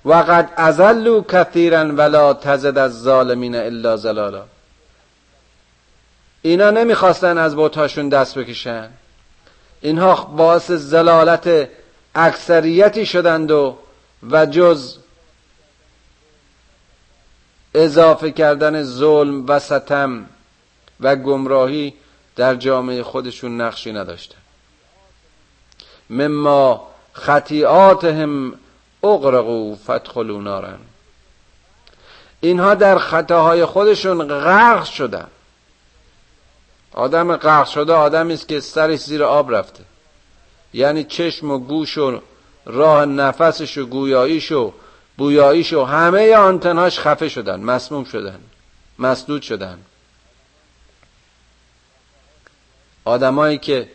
و 0.05 0.13
قد 0.15 0.53
ازلو 0.57 1.23
کثیرا 1.23 1.95
ولا 1.95 2.35
تزد 2.35 2.79
از 2.79 3.03
ظالمین 3.03 3.55
الا 3.55 3.97
زلالا 3.97 4.45
اینا 6.43 6.71
نمی‌خواستن 6.71 7.39
از 7.39 7.57
بوتاشون 7.57 8.09
دست 8.09 8.39
بکشن. 8.39 8.91
اینها 9.81 10.15
باعث 10.15 10.71
زلالت 10.71 11.69
اکثریتی 12.15 13.07
شدند 13.07 13.51
و 13.51 13.79
و 14.31 14.47
جز 14.47 14.97
اضافه 17.75 18.31
کردن 18.31 18.83
ظلم 18.83 19.47
و 19.47 19.59
ستم 19.59 20.27
و 21.01 21.17
گمراهی 21.17 21.95
در 22.37 22.55
جامعه 22.55 23.03
خودشون 23.03 23.61
نقشی 23.61 23.93
نداشته 23.93 24.35
مما 26.11 26.89
خطیاتهم 27.13 28.53
اغرقو 29.05 29.77
فتخلو 29.77 30.41
نارن 30.41 30.79
اینها 32.41 32.75
در 32.75 32.99
خطاهای 32.99 33.65
خودشون 33.65 34.29
غرق 34.29 34.85
شدن. 34.85 35.27
آدم 36.93 37.37
غرق 37.37 37.67
شده 37.67 37.93
آدمی 37.93 38.35
است 38.35 38.49
که 38.49 38.61
سرش 38.61 39.01
زیر 39.01 39.25
آب 39.25 39.55
رفته. 39.55 39.85
یعنی 40.73 41.05
چشم 41.05 41.51
و 41.51 41.59
گوش 41.59 41.99
و 41.99 42.21
راه 42.67 43.05
نفسش 43.05 43.79
و 43.79 43.87
گویاییش 43.87 44.53
و 44.53 44.73
بویاییش 45.17 45.73
و 45.73 45.85
همه 45.85 46.37
آنتناش 46.37 46.99
خفه 46.99 47.29
شدن 47.29 47.61
مسموم 47.61 48.05
شدن 48.05 48.41
مسدود 48.99 49.43
شدن. 49.43 49.79
آدمایی 53.05 53.59
که 53.59 53.89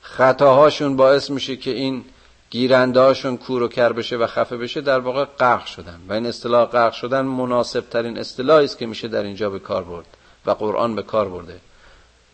خطاهاشون 0.00 0.96
باعث 0.96 1.30
میشه 1.30 1.56
که 1.56 1.70
این 1.70 2.04
گیرندهاشون 2.50 3.36
کور 3.36 3.62
و 3.62 3.68
کر 3.68 3.92
بشه 3.92 4.16
و 4.16 4.26
خفه 4.26 4.56
بشه 4.56 4.80
در 4.80 4.98
واقع 4.98 5.24
غرق 5.24 5.66
شدن. 5.66 6.00
و 6.08 6.12
این 6.12 6.26
اصطلاح 6.26 6.64
غرق 6.64 6.92
شدن 6.92 7.20
مناسب 7.20 7.80
ترین 7.90 8.18
اصطلاحی 8.18 8.64
است 8.64 8.78
که 8.78 8.86
میشه 8.86 9.08
در 9.08 9.22
اینجا 9.22 9.50
به 9.50 9.58
کار 9.58 9.84
برد 9.84 10.06
و 10.46 10.50
قرآن 10.50 10.94
به 10.94 11.02
کار 11.02 11.28
برده. 11.28 11.60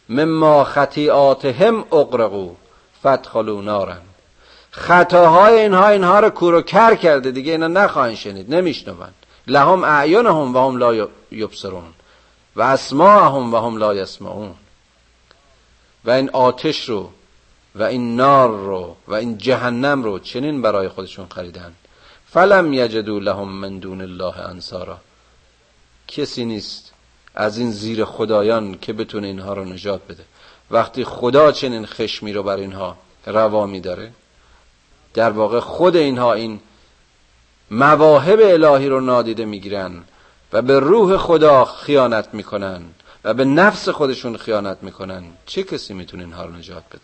مما 0.09 0.65
خطیاتهم 0.65 1.85
اقرقو 1.93 2.51
فتخلو 3.01 3.63
نارن 3.63 4.01
خطاهای 4.71 5.61
اینها 5.61 5.89
اینها 5.89 6.21
رو 6.21 6.31
کور 6.31 6.55
و 6.55 6.63
کر 6.63 6.95
کرده 6.95 7.31
دیگه 7.31 7.53
اینا 7.53 7.69
نخواهند 7.69 8.15
شنید 8.15 8.55
نمیشنون 8.55 9.09
لهم 9.47 9.85
اعینهم 9.85 10.57
و 10.57 10.69
هم 10.69 10.77
لا 10.77 11.09
یبصرون. 11.31 11.95
و 12.57 12.63
اسماعهم 12.63 13.55
و 13.55 13.57
هم 13.57 13.77
لا 13.77 13.95
یسمعون. 13.95 14.55
و 16.05 16.11
این 16.11 16.31
آتش 16.31 16.89
رو 16.89 17.11
و 17.75 17.83
این 17.83 18.17
نار 18.17 18.49
رو 18.49 18.97
و 19.09 19.15
این 19.15 19.39
جهنم 19.39 20.03
رو 20.03 20.19
چنین 20.19 20.63
برای 20.63 20.89
خودشون 20.89 21.27
خریدن. 21.35 21.75
فلم 22.27 22.73
یجدو 22.73 23.21
لهم 23.21 23.49
من 23.49 23.79
دون 23.79 24.01
الله 24.01 24.39
انصارا. 24.39 24.99
کسی 26.09 26.45
نیست 26.45 26.93
از 27.35 27.59
این 27.59 27.71
زیر 27.71 28.05
خدایان 28.05 28.79
که 28.81 28.93
بتونه 28.93 29.27
اینها 29.27 29.53
رو 29.53 29.65
نجات 29.65 30.01
بده. 30.09 30.25
وقتی 30.71 31.05
خدا 31.05 31.53
چنین 31.53 31.87
خشمی 31.87 32.33
رو 32.33 32.43
بر 32.43 32.57
اینها 32.57 32.97
روا 33.27 33.79
داره 33.79 34.13
در 35.15 35.31
واقع 35.31 35.61
خود 35.61 35.97
اینها 35.97 36.33
این 36.33 36.61
مواهب 37.71 38.39
الهی 38.43 38.89
رو 38.89 39.01
نادیده 39.01 39.45
می‌گیرن 39.45 40.05
و 40.53 40.63
به 40.63 40.79
روح 40.79 41.17
خدا 41.17 41.65
خیانت 41.65 42.29
می‌کنن. 42.33 42.83
و 43.25 43.35
به 43.35 43.45
نفس 43.45 43.89
خودشون 43.89 44.37
خیانت 44.37 44.79
می‌کنن. 44.83 45.23
چه 45.47 45.63
کسی 45.63 45.95
می‌تونه 45.95 46.23
اینها 46.23 46.45
رو 46.45 46.53
نجات 46.53 46.83
بده؟ 46.91 47.01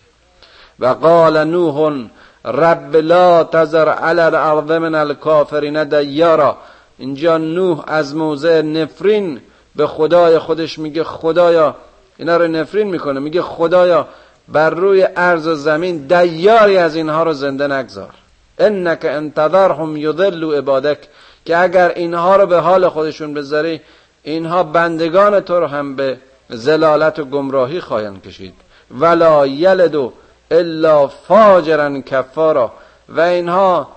و 0.81 0.87
قال 0.87 1.45
نوح 1.45 2.09
رب 2.45 2.97
لا 2.97 3.45
تذر 3.45 3.89
علی 3.89 4.21
الارض 4.21 4.71
من 4.71 4.95
الکافرین 4.95 5.85
دیارا. 5.85 6.57
اینجا 6.99 7.39
نوح 7.39 7.85
از 7.87 8.17
موضع 8.17 8.63
نفرین 8.63 9.41
به 9.77 9.87
خدای 9.87 10.39
خودش 10.39 10.79
میگه 10.79 11.05
خدایا. 11.05 11.77
اینا 12.17 12.37
رو 12.37 12.49
نفرین 12.49 12.87
می‌کنه 12.87 13.21
میگه 13.21 13.43
خدایا 13.43 14.09
بر 14.49 14.71
روی 14.71 15.09
ارز 15.17 15.49
زمین 15.49 15.97
دیاری 16.07 16.77
از 16.77 16.97
اینها 16.97 17.23
رو 17.23 17.33
زنده 17.33 17.67
نگذار. 17.67 18.15
انک 18.59 19.05
انتظرهم 19.05 19.97
یضلوا 19.97 20.55
عبادک. 20.55 20.99
که 21.45 21.59
اگر 21.59 21.89
اینها 21.89 22.37
رو 22.37 22.47
به 22.47 22.59
حال 22.59 22.89
خودشون 22.89 23.35
بذاری 23.35 23.81
اینها 24.23 24.63
بندگان 24.63 25.41
تو 25.41 25.61
رو 25.61 25.67
هم 25.67 25.97
به 25.97 26.19
زلالت 26.49 27.19
و 27.19 27.25
گمراهی 27.25 27.81
خواهند 27.81 28.23
کشید. 28.23 28.55
ولا 28.91 29.47
یلدو 29.47 30.13
الا 30.51 31.09
فاجرا 31.09 32.01
کفارا. 32.01 32.73
و 33.09 33.21
اینها 33.21 33.89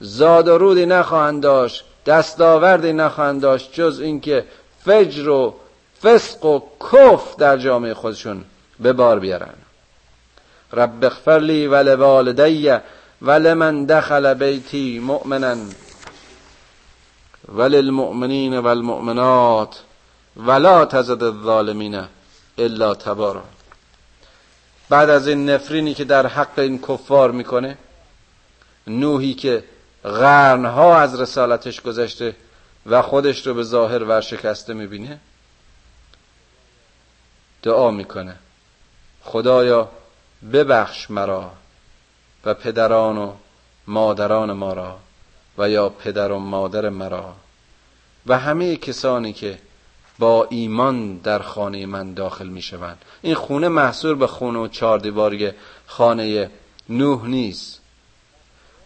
زاد 0.00 0.48
و 0.48 0.58
رودی 0.58 0.86
نخواهند 0.86 1.42
داشت 1.42 1.84
دستاوردی 2.06 2.92
نخواهند 2.92 3.40
داشت 3.40 3.70
جز 3.72 4.00
اینکه 4.00 4.44
فجر 4.84 5.28
و 5.28 5.54
فسق 6.02 6.44
و 6.44 6.60
کف 6.92 7.36
در 7.36 7.56
جامعه 7.56 7.94
خودشون 7.94 8.44
به 8.80 8.92
بار 8.92 9.18
بیارن. 9.18 9.54
رب 10.72 11.04
اغفر 11.04 11.38
لی 11.38 11.66
و 11.66 11.74
لوالدی 11.74 12.70
و 13.22 13.30
لمن 13.30 13.84
دخل 13.84 14.34
بیتی 14.34 14.98
مؤمنا. 14.98 15.56
وللمؤمنین 17.48 18.58
والمؤمنات 18.58 19.82
ولا 20.36 20.84
تزد 20.84 21.22
الظالمین 21.22 22.04
الا 22.58 22.94
تبارا. 22.94 23.44
بعد 24.88 25.10
از 25.10 25.28
این 25.28 25.50
نفرینی 25.50 25.94
که 25.94 26.04
در 26.04 26.26
حق 26.26 26.58
این 26.58 26.78
کفار 26.78 27.30
می‌کنه 27.30 27.78
نوحی 28.86 29.34
که 29.34 29.64
غرنها 30.04 30.98
از 30.98 31.20
رسالتش 31.20 31.80
گذشته 31.80 32.36
و 32.86 33.02
خودش 33.02 33.46
رو 33.46 33.54
به 33.54 33.62
ظاهر 33.62 34.04
ورشکسته 34.04 34.74
می‌بینه 34.74 35.20
دعا 37.62 37.90
می‌کنه 37.90 38.36
خدایا 39.22 39.88
ببخش 40.52 41.10
مرا 41.10 41.50
و 42.44 42.54
پدران 42.54 43.18
و 43.18 43.32
مادران 43.86 44.52
ما 44.52 44.72
را 44.72 44.98
یا 45.68 45.88
پدر 45.88 46.32
و 46.32 46.38
مادر 46.38 46.88
مرا. 46.88 47.34
و 48.26 48.38
همه 48.38 48.76
کسانی 48.76 49.32
که 49.32 49.58
با 50.18 50.46
ایمان 50.50 51.16
در 51.16 51.38
خانه 51.38 51.86
من 51.86 52.14
داخل 52.14 52.46
می 52.46 52.62
شوند 52.62 53.04
این 53.22 53.34
خونه 53.34 53.68
محصور 53.68 54.14
به 54.14 54.26
خونه 54.26 54.58
و 54.58 54.68
چهار 54.68 54.98
دیواری 54.98 55.50
خانه 55.86 56.50
نوح 56.88 57.26
نیست. 57.26 57.80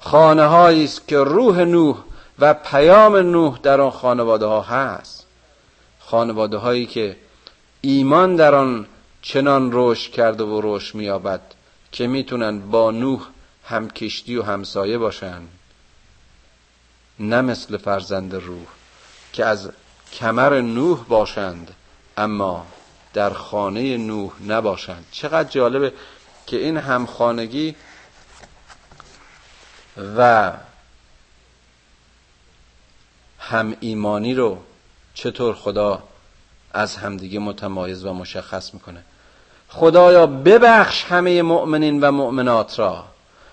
خانه 0.00 0.46
هایی 0.46 0.84
است 0.84 1.08
که 1.08 1.18
روح 1.18 1.60
نوح 1.60 1.96
و 2.38 2.54
پیام 2.54 3.16
نوح 3.16 3.58
در 3.62 3.80
آن 3.80 3.90
خانواده 3.90 4.46
ها 4.46 4.60
هست. 4.60 5.26
خانواده 6.00 6.56
هایی 6.56 6.86
که 6.86 7.16
ایمان 7.80 8.36
در 8.36 8.54
آن 8.54 8.86
چنان 9.22 9.70
رشد 9.72 10.12
کرده 10.12 10.44
و 10.44 10.60
رشد 10.64 10.94
مییابد 10.94 11.40
که 11.92 12.06
می‌تونن 12.06 12.58
با 12.70 12.90
نوح 12.90 13.20
هم 13.64 13.90
کشتی 13.90 14.36
و 14.36 14.42
همسایه 14.42 14.98
باشند 14.98 15.48
نه 17.20 17.40
مثل 17.40 17.76
فرزند 17.76 18.34
روح 18.34 18.66
که 19.32 19.44
از 19.44 19.70
کمر 20.12 20.60
نوح 20.60 21.04
باشند 21.08 21.74
اما 22.16 22.66
در 23.12 23.30
خانه 23.30 23.96
نوح 23.96 24.32
نباشند. 24.46 25.04
چقدر 25.10 25.48
جالبه 25.48 25.92
که 26.46 26.56
این 26.56 26.76
همخانگی 26.76 27.76
و 30.16 30.52
هم 33.38 33.76
ایمانی 33.80 34.34
رو 34.34 34.58
چطور 35.14 35.54
خدا 35.54 36.02
از 36.72 36.96
همدیگه 36.96 37.38
متمایز 37.38 38.04
و 38.04 38.12
مشخص 38.12 38.74
می‌کنه؟ 38.74 39.02
خدایا 39.68 40.26
ببخش 40.26 41.04
همه 41.04 41.42
مؤمنین 41.42 42.00
و 42.00 42.10
مؤمنات 42.10 42.78
را 42.78 43.04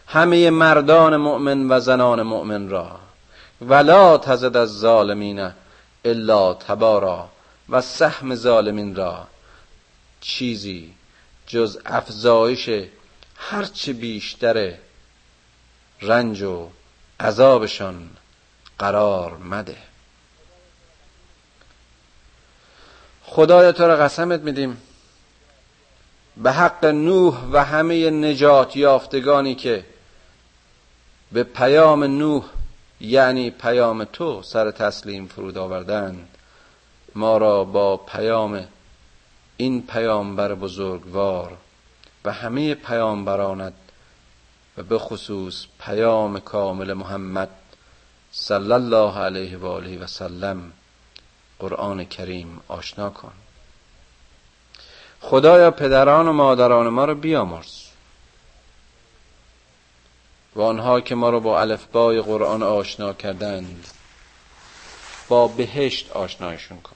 همه 0.07 0.49
مردان 0.49 1.18
مؤمن 1.18 1.72
و 1.72 1.80
زنان 1.80 2.22
مؤمن 2.22 2.70
را. 2.70 2.99
ولا 3.70 4.18
تزد 4.18 4.57
از 4.57 4.70
ظالمین 4.80 5.51
الا 6.05 6.53
تبارا 6.53 7.30
و 7.70 7.82
سهم 7.82 8.36
ظالمین 8.36 8.95
را. 8.95 9.28
چیزی 10.22 10.93
جز 11.47 11.80
افزایش 11.86 12.70
هرچه 13.36 13.93
بیشتر 13.93 14.74
رنج 16.01 16.41
و 16.41 16.70
عذابشان 17.20 18.09
قرار 18.80 19.38
مده. 19.38 19.78
خدایا 23.24 23.72
تو 23.72 23.84
را 23.84 23.95
قسمت 23.95 24.39
میدیم. 24.39 24.82
به 26.38 26.51
حق 26.51 26.86
نوح 26.86 27.43
و 27.51 27.66
همه 27.66 28.09
نجات 28.09 28.76
یافتگانی 28.76 29.55
که 29.55 29.86
به 31.32 31.43
پیام 31.43 32.03
نوح 32.03 32.43
یعنی 33.04 33.49
پیام 33.51 34.04
تو 34.04 34.41
سر 34.41 34.72
تسلیم 34.72 35.28
فرود 35.28 35.58
آوردند 35.58 36.28
ما 37.16 37.38
را 37.38 37.64
با 37.64 37.97
پیام 37.97 38.68
این 39.58 39.88
پیامبر 39.88 40.54
بزرگوار 40.54 41.58
و 42.26 42.32
همه 42.32 42.76
پیامبرانت 42.76 43.74
و 44.78 44.84
به 44.84 44.99
خصوص 44.99 45.66
پیام 45.80 46.39
کامل 46.39 46.93
محمد 46.93 47.49
صلی 48.32 48.72
الله 48.72 49.18
علیه 49.20 49.58
و 49.58 49.66
آله 49.66 49.97
و 49.97 50.08
سلم 50.08 50.72
قرآن 51.60 52.06
کریم 52.06 52.62
آشنا 52.68 53.10
کن. 53.10 53.32
خدایا 55.22 55.72
پدران 55.72 56.28
و 56.28 56.34
مادران 56.34 56.88
ما 56.88 57.06
رو 57.06 57.16
بیامرز. 57.16 57.82
و 60.56 60.62
آنها 60.62 61.01
که 61.01 61.16
ما 61.16 61.30
رو 61.30 61.39
با 61.39 61.62
الفبای 61.62 62.22
قرآن 62.22 62.64
آشنا 62.64 63.14
کردند 63.14 63.88
با 65.28 65.47
بهشت 65.47 66.12
آشنایشون 66.12 66.82
کن. 66.82 66.95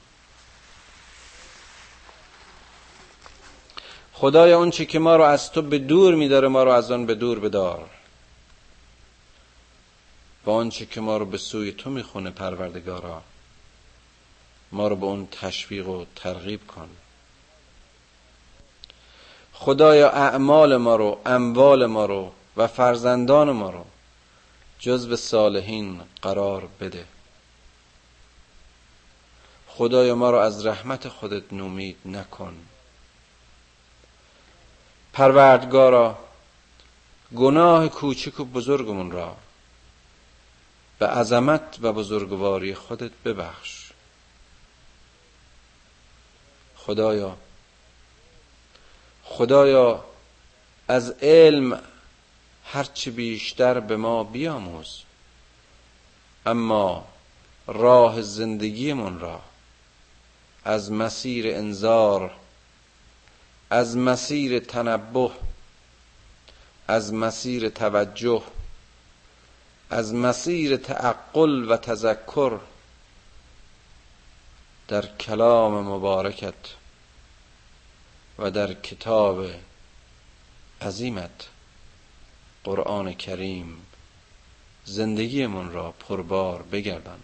خدایا 4.13 4.57
اون 4.57 4.71
چی 4.71 4.85
که 4.85 4.99
ما 4.99 5.15
رو 5.15 5.23
از 5.23 5.51
تو 5.51 5.61
به 5.61 5.77
دور 5.77 6.15
میداره 6.15 6.47
ما 6.47 6.63
رو 6.63 6.71
از 6.71 6.91
آن 6.91 7.05
به 7.05 7.15
دور 7.15 7.39
بدار. 7.39 7.89
و 10.45 10.49
آنچه 10.49 10.85
که 10.85 11.01
ما 11.01 11.17
رو 11.17 11.25
به 11.25 11.37
سوی 11.37 11.71
تو 11.71 11.89
می‌خونه 11.89 12.29
پروردگارا 12.29 13.21
ما 14.71 14.87
رو 14.87 14.95
به 14.95 15.05
اون 15.05 15.27
تشویق 15.31 15.87
و 15.87 16.05
ترغیب 16.15 16.67
کن. 16.67 16.89
خدایا 19.53 20.09
اعمال 20.09 20.77
ما 20.77 20.95
رو 20.95 21.19
اموال 21.25 21.85
ما 21.85 22.05
رو 22.05 22.31
و 22.57 22.67
فرزندان 22.67 23.51
ما 23.51 23.69
رو 23.69 23.85
جز 24.79 25.07
به 25.07 25.15
صالحین 25.15 26.01
قرار 26.21 26.67
بده. 26.79 27.05
خدایا 29.67 30.15
ما 30.15 30.31
رو 30.31 30.37
از 30.37 30.65
رحمت 30.65 31.07
خودت 31.07 31.53
نومید 31.53 31.97
نکن. 32.05 32.57
پروردگارا 35.13 36.17
گناه 37.35 37.87
کوچک 37.87 38.39
و 38.39 38.45
بزرگمون 38.45 39.11
را 39.11 39.35
به 40.99 41.07
عظمت 41.07 41.77
و 41.81 41.93
بزرگواری 41.93 42.75
خودت 42.75 43.11
ببخش. 43.25 43.91
خدایا 46.75 47.37
خدایا 49.23 50.03
از 50.87 51.11
علم 51.11 51.81
هرچه 52.71 53.11
بیشتر 53.11 53.79
به 53.79 53.97
ما 53.97 54.23
بیاموز. 54.23 55.01
اما 56.45 57.07
راه 57.67 58.21
زندگیمون 58.21 59.19
را 59.19 59.41
از 60.65 60.91
مسیر 60.91 61.47
انذار 61.47 62.31
از 63.69 63.97
مسیر 63.97 64.59
تنبه 64.59 65.31
از 66.87 67.13
مسیر 67.13 67.69
توجه 67.69 68.43
از 69.89 70.13
مسیر 70.13 70.77
تعقل 70.77 71.71
و 71.71 71.77
تذکر 71.77 72.59
در 74.87 75.05
کلام 75.05 75.87
مبارکت 75.87 76.53
و 78.39 78.51
در 78.51 78.73
کتاب 78.73 79.45
عظیمت. 80.81 81.47
قرآن 82.63 83.13
کریم 83.13 83.85
زندگیمون 84.85 85.71
را 85.71 85.91
پربار 85.91 86.61
بگردان. 86.61 87.19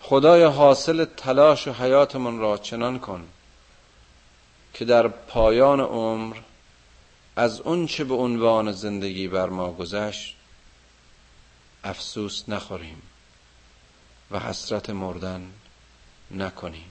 خدای 0.00 0.44
حاصل 0.44 1.04
تلاش 1.04 1.68
و 1.68 1.72
حیاتمون 1.72 2.38
را 2.38 2.58
چنان 2.58 2.98
کن 2.98 3.28
که 4.74 4.84
در 4.84 5.08
پایان 5.08 5.80
عمر 5.80 6.36
از 7.36 7.60
اون 7.60 7.86
چه 7.86 8.04
به 8.04 8.14
عنوان 8.14 8.72
زندگی 8.72 9.28
بر 9.28 9.48
ما 9.48 9.72
گذشت 9.72 10.36
افسوس 11.84 12.48
نخوریم 12.48 13.02
و 14.30 14.38
حسرت 14.38 14.90
مردن 14.90 15.52
نکنیم. 16.30 16.90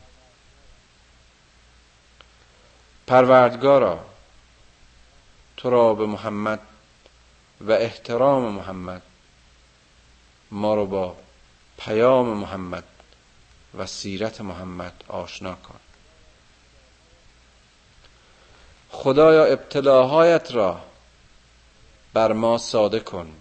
پروردگارا 3.08 4.06
تو 5.64 5.70
را 5.70 5.94
به 5.94 6.06
محمد 6.06 6.60
و 7.62 7.72
احترام 7.72 8.54
محمد 8.54 9.02
ما 10.52 10.76
رو 10.76 10.86
با 10.86 11.16
پیام 11.78 12.28
محمد 12.28 12.84
و 13.78 13.86
سیرت 13.86 14.42
محمد 14.42 15.04
آشنا 15.08 15.56
کن. 15.56 15.80
خدایا 18.92 19.46
ابتلاهایت 19.46 20.52
را 20.52 20.82
بر 22.14 22.34
ما 22.34 22.58
ساده 22.58 23.00
کن 23.00 23.36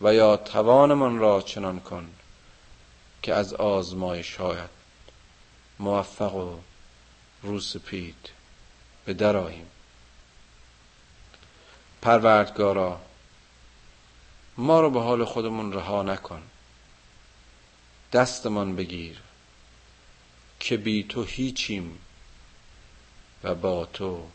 و 0.00 0.14
یا 0.14 0.36
توانمان 0.36 1.18
را 1.18 1.42
چنان 1.42 1.80
کن 1.80 2.10
که 3.22 3.34
از 3.34 3.54
آزمایشهایت 3.54 4.70
موفق 5.78 6.34
و 6.34 6.58
روسپید 7.42 8.28
به 9.04 9.14
دراییم 9.14 9.66
پروردگارا 12.02 13.00
ما 14.56 14.80
رو 14.80 14.90
به 14.90 15.00
حال 15.00 15.24
خودمون 15.24 15.72
رها 15.72 16.02
نکن. 16.02 16.42
دستمان 18.12 18.76
بگیر 18.76 19.20
که 20.60 20.76
بی 20.76 21.04
تو 21.04 21.22
هیچیم 21.22 21.98
و 23.44 23.54
با 23.54 23.86
تو 23.86 24.26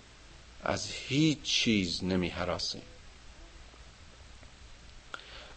از 0.63 0.88
هیچ 0.91 1.41
چیز 1.41 2.03
نمی 2.03 2.30
حراسیم. 2.30 2.82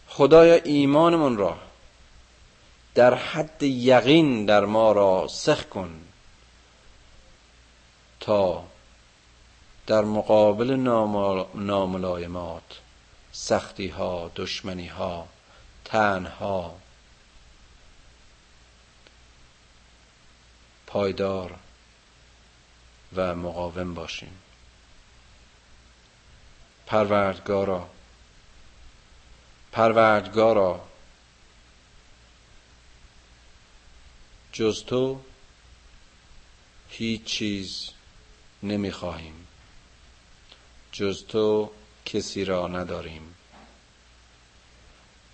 خدایا 0.07 0.55
ایمانمون 0.55 1.37
را 1.37 1.59
در 2.95 3.13
حد 3.13 3.63
یقین 3.63 4.45
در 4.45 4.65
ما 4.65 4.91
را 4.91 5.27
سخ 5.27 5.65
کن 5.65 6.01
تا 8.19 8.63
در 9.89 10.01
مقابل 10.01 10.75
ناملایمات 11.55 12.79
سختی 13.31 13.87
ها 13.87 14.31
دشمنی 14.35 14.87
ها 14.87 15.27
تنها. 15.85 16.77
پایدار 20.87 21.55
و 23.15 23.35
مقاوم 23.35 23.93
باشیم. 23.93 24.37
پروردگارا 26.87 27.89
پروردگارا 29.71 30.87
جز 34.53 34.83
تو 34.83 35.21
هیچ 36.89 37.23
چیز 37.23 37.89
نمی‌خواهیم. 38.63 39.48
جز 40.91 41.25
تو 41.25 41.71
کسی 42.05 42.45
را 42.45 42.67
نداریم. 42.67 43.35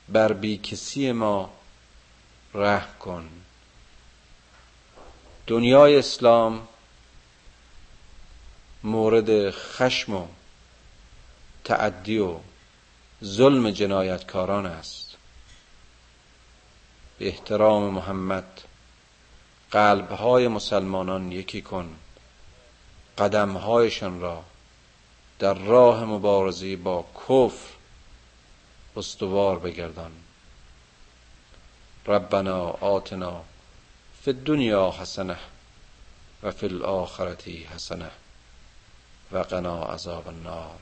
بر 0.10 0.34
بی 0.34 0.58
کسی 0.58 1.12
ما 1.12 1.54
رحم 2.54 2.98
کن. 3.00 3.30
دنیای 5.48 6.00
اسلام 6.00 6.68
مورد 8.84 9.52
خشم 9.52 10.14
و 10.14 10.28
تعدی 11.64 12.18
و 12.18 12.38
ظلم 13.24 13.72
جنایتکاران 13.72 14.66
است. 14.66 15.16
به 17.18 17.28
احترام 17.28 17.94
محمد 17.94 18.62
قلبهای 19.72 20.48
مسلمانان 20.48 21.32
یکی 21.32 21.62
کن. 21.62 21.96
قدمهایشان 23.18 24.22
را 24.22 24.44
در 25.40 25.54
راه 25.54 26.04
مبارزه 26.04 26.76
با 26.76 27.06
کفر 27.16 27.74
استوار 28.96 29.60
بگردان. 29.60 30.12
ربنا 32.06 32.68
آتنا 32.70 33.44
فی 34.22 34.32
الدنیا 34.32 34.92
حسنه 34.92 35.38
و 36.44 36.52
فی 36.52 36.66
الاخرتی 36.66 37.64
حسنه 37.64 38.12
و 39.32 39.38
قنا 39.38 39.84
عذاب 39.84 40.28
النار. 40.28 40.80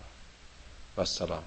و 0.98 1.02
السلام 1.02 1.44